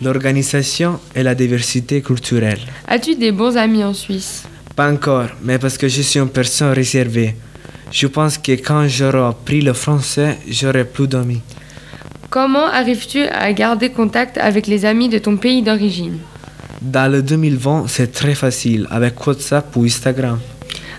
L'organisation 0.00 1.00
et 1.16 1.24
la 1.24 1.34
diversité 1.34 2.00
culturelle. 2.00 2.60
As-tu 2.86 3.16
des 3.16 3.32
bons 3.32 3.56
amis 3.56 3.82
en 3.82 3.92
Suisse? 3.92 4.44
Pas 4.76 4.88
encore, 4.88 5.30
mais 5.42 5.58
parce 5.58 5.76
que 5.76 5.88
je 5.88 6.02
suis 6.02 6.20
une 6.20 6.28
personne 6.28 6.72
réservée. 6.72 7.34
Je 7.90 8.06
pense 8.06 8.38
que 8.38 8.52
quand 8.52 8.86
j'aurai 8.86 9.24
appris 9.30 9.62
le 9.62 9.72
français, 9.72 10.38
j'aurai 10.48 10.84
plus 10.84 11.08
d'amis. 11.08 11.42
Comment 12.36 12.66
arrives-tu 12.66 13.22
à 13.28 13.50
garder 13.54 13.88
contact 13.88 14.36
avec 14.36 14.66
les 14.66 14.84
amis 14.84 15.08
de 15.08 15.16
ton 15.16 15.38
pays 15.38 15.62
d'origine? 15.62 16.18
Dans 16.82 17.10
le 17.10 17.22
2020, 17.22 17.86
c'est 17.88 18.12
très 18.12 18.34
facile 18.34 18.86
avec 18.90 19.26
WhatsApp 19.26 19.74
ou 19.74 19.84
Instagram. 19.84 20.38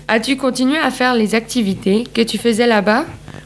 As-tu 0.08 0.36
continué 0.36 0.78
à 0.78 0.90
faire 0.90 1.14
les 1.14 1.36
activités 1.36 2.02
que 2.12 2.22
tu 2.22 2.38
faisais 2.38 2.66
là-bas? 2.66 3.04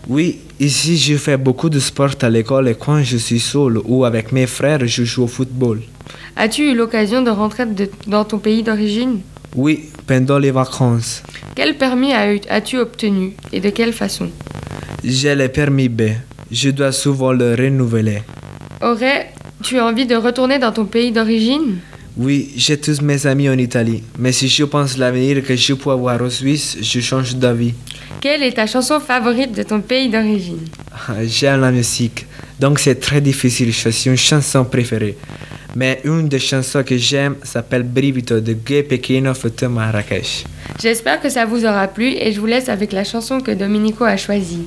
Oui, 0.09 0.38
ici 0.59 0.97
je 0.97 1.18
fais 1.18 1.36
beaucoup 1.36 1.68
de 1.68 1.78
sport 1.78 2.14
à 2.22 2.30
l'école 2.30 2.68
et 2.68 2.74
quand 2.74 3.03
je 3.03 3.18
suis 3.18 3.40
seul 3.40 3.76
ou 3.84 4.07
avec 4.07 4.32
mes 4.32 4.47
frères, 4.47 4.80
je 4.86 5.05
joue 5.05 5.24
au 5.24 5.26
football. 5.26 5.82
As-tu 6.34 6.70
eu 6.70 6.74
l'occasion 6.74 7.20
de 7.20 7.28
rentrer 7.30 7.66
de- 7.66 7.90
dans 8.07 8.24
ton 8.24 8.38
pays 8.38 8.62
d'origine? 8.62 9.20
Oui, 9.55 9.90
pendant 10.07 10.38
les 10.38 10.51
vacances. 10.51 11.22
Quel 11.55 11.76
permis 11.76 12.14
as- 12.14 12.40
as-tu 12.49 12.78
obtenu 12.78 13.34
et 13.53 13.61
de 13.61 13.68
quelle 13.68 13.93
façon? 13.93 14.30
J'ai 15.05 15.34
le 15.34 15.49
permis 15.49 15.90
B. 15.90 16.03
Je 16.53 16.69
dois 16.69 16.93
souvent 16.93 17.33
le 17.33 17.55
renouveler. 17.55 18.23
Aurais-tu 18.83 19.81
envie 19.81 20.05
de 20.05 20.15
retourner 20.15 20.59
dans 20.59 20.71
ton 20.71 20.85
pays 20.85 21.11
d'origine? 21.11 21.79
Oui, 22.15 22.53
j'ai 22.57 22.77
tous 22.79 23.01
mes 23.01 23.27
amis 23.27 23.49
en 23.49 23.57
Italie, 23.57 24.03
mais 24.19 24.33
si 24.33 24.49
je 24.49 24.65
pense 24.65 24.99
l'avenir 24.99 25.43
que 25.43 25.57
je 25.57 25.73
peux 25.73 25.89
avoir 25.89 26.21
en 26.21 26.29
Suisse, 26.29 26.77
je 26.83 27.01
change 27.01 27.37
d'avis. 27.37 27.73
Quelle 28.21 28.43
est 28.43 28.53
ta 28.53 28.67
chanson 28.67 29.01
favorite 29.01 29.57
de 29.57 29.63
ton 29.63 29.81
pays 29.81 30.11
d'origine? 30.11 30.61
J'aime 31.25 31.63
la 31.63 31.71
musique, 31.71 32.27
donc 32.61 32.81
c'est 32.81 33.01
très 33.01 33.23
difficile 33.23 33.69
de 33.69 33.73
choisir 33.73 34.13
une 34.13 34.19
chanson 34.19 34.63
préférée. 34.67 35.17
Mais 35.75 36.03
une 36.05 36.29
des 36.29 36.39
chansons 36.39 36.83
que 36.83 36.99
j'aime 36.99 37.37
s'appelle 37.43 37.83
Brivito 37.83 38.41
de 38.41 38.53
Gay 38.53 38.83
Pequeno 38.83 39.33
Foto 39.33 39.71
Marrakech. 39.71 40.45
J'espère 40.83 41.19
que 41.19 41.31
ça 41.31 41.47
vous 41.47 41.65
aura 41.65 41.89
plu 41.89 42.09
et 42.09 42.31
je 42.31 42.39
vous 42.39 42.47
laisse 42.47 42.69
avec 42.69 42.93
la 42.93 43.05
chanson 43.05 43.41
que 43.41 43.53
Domenico 43.53 44.05
a 44.05 44.19
choisie. 44.19 44.67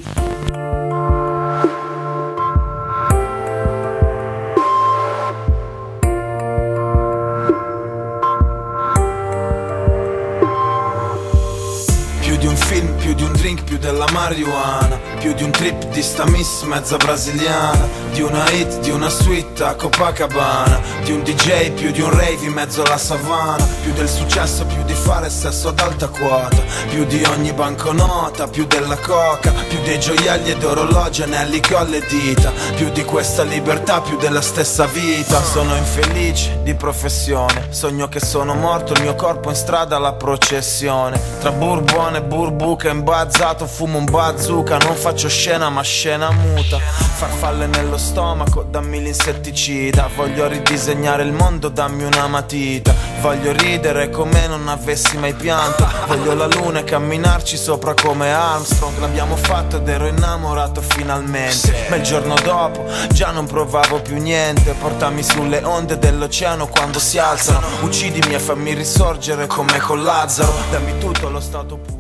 la 13.96 14.08
marihuana. 14.08 15.05
Più 15.26 15.34
di 15.34 15.42
un 15.42 15.50
trip 15.50 15.88
di 15.88 16.04
sta 16.04 16.24
miss 16.30 16.62
mezza 16.66 16.98
brasiliana 16.98 17.88
Di 18.12 18.22
una 18.22 18.48
hit, 18.52 18.80
di 18.82 18.92
una 18.92 19.10
suite 19.10 19.64
a 19.64 19.74
Copacabana 19.74 20.80
Di 21.04 21.14
un 21.14 21.24
DJ, 21.24 21.72
più 21.72 21.90
di 21.90 22.00
un 22.00 22.12
rave 22.12 22.46
in 22.46 22.54
mezzo 22.54 22.84
alla 22.84 23.00
savana 23.00 23.68
Più 23.82 23.92
del 23.94 24.08
successo, 24.08 24.68
più 24.68 24.84
di 24.84 24.94
fare 24.94 25.32
sesso 25.32 25.70
ad 25.70 25.80
alta 25.80 26.10
quota 26.10 26.62
Più 26.90 27.06
di 27.06 27.24
ogni 27.24 27.54
banconota, 27.54 28.48
più 28.48 28.68
della 28.68 28.98
coca 28.98 29.52
Più 29.68 29.82
dei 29.82 30.00
gioielli 30.00 30.52
ed 30.52 30.64
orologi, 30.64 31.24
anelli 31.24 31.60
ho 31.72 31.78
alle 31.78 32.06
dita 32.08 32.52
Più 32.76 32.92
di 32.92 33.04
questa 33.04 33.42
libertà, 33.42 34.02
più 34.02 34.18
della 34.18 34.42
stessa 34.42 34.86
vita. 34.86 35.42
Sono 35.42 35.76
infelice 35.76 36.60
di 36.62 36.76
professione 36.76 37.70
Sogno 37.72 38.08
che 38.10 38.20
sono 38.20 38.54
morto, 38.54 38.94
il 38.94 39.02
mio 39.02 39.16
corpo 39.16 39.50
in 39.50 39.56
strada 39.56 39.96
alla 39.96 40.14
processione. 40.14 41.20
Tra 41.40 41.52
bourbon 41.52 42.16
e 42.16 42.22
burbuca 42.22 42.90
imbazzato 42.90 43.66
Fumo 43.66 43.98
un 43.98 44.06
bazooka, 44.06 44.78
non 44.78 44.96
faccio 45.16 45.30
scena 45.30 45.70
ma 45.70 45.82
scena 45.82 46.30
muta. 46.30 46.78
Farfalle 46.78 47.68
nello 47.68 47.98
stomaco, 47.98 48.64
dammi 48.64 49.02
l'insetticida. 49.02 50.10
Voglio 50.14 50.46
ridisegnare 50.48 51.24
il 51.24 51.32
mondo, 51.32 51.70
dammi 51.70 52.04
una 52.04 52.28
matita. 52.28 52.94
Voglio 53.22 53.54
ridere 53.54 54.10
come 54.10 54.46
non 54.48 54.68
avessi 54.68 55.18
mai 55.18 55.34
pianto. 55.34 55.88
Voglio 56.08 56.34
la 56.34 56.48
luna 56.48 56.80
e 56.80 56.84
camminarci 56.84 57.56
sopra 57.56 57.94
come 57.94 58.34
Armstrong. 58.34 59.00
L'abbiamo 59.00 59.38
fatto 59.38 59.78
ed 59.78 59.88
ero 59.88 60.06
innamorato 60.08 60.82
finalmente. 60.82 61.88
Ma 61.88 61.96
il 61.96 62.04
giorno 62.04 62.36
dopo 62.44 62.86
già 63.14 63.32
non 63.32 63.46
provavo 63.46 64.02
più 64.02 64.18
niente. 64.18 64.74
Portami 64.74 65.24
sulle 65.24 65.64
onde 65.64 65.98
dell'oceano 65.98 66.68
quando 66.68 67.00
si 67.00 67.18
alzano. 67.18 67.66
Uccidimi 67.84 68.34
e 68.34 68.40
fammi 68.40 68.74
risorgere 68.74 69.48
come 69.48 69.80
con 69.80 70.04
Lazzaro. 70.04 70.52
Dammi 70.72 70.98
tutto 70.98 71.30
lo 71.30 71.40
stato 71.40 71.78
puro 71.78 71.96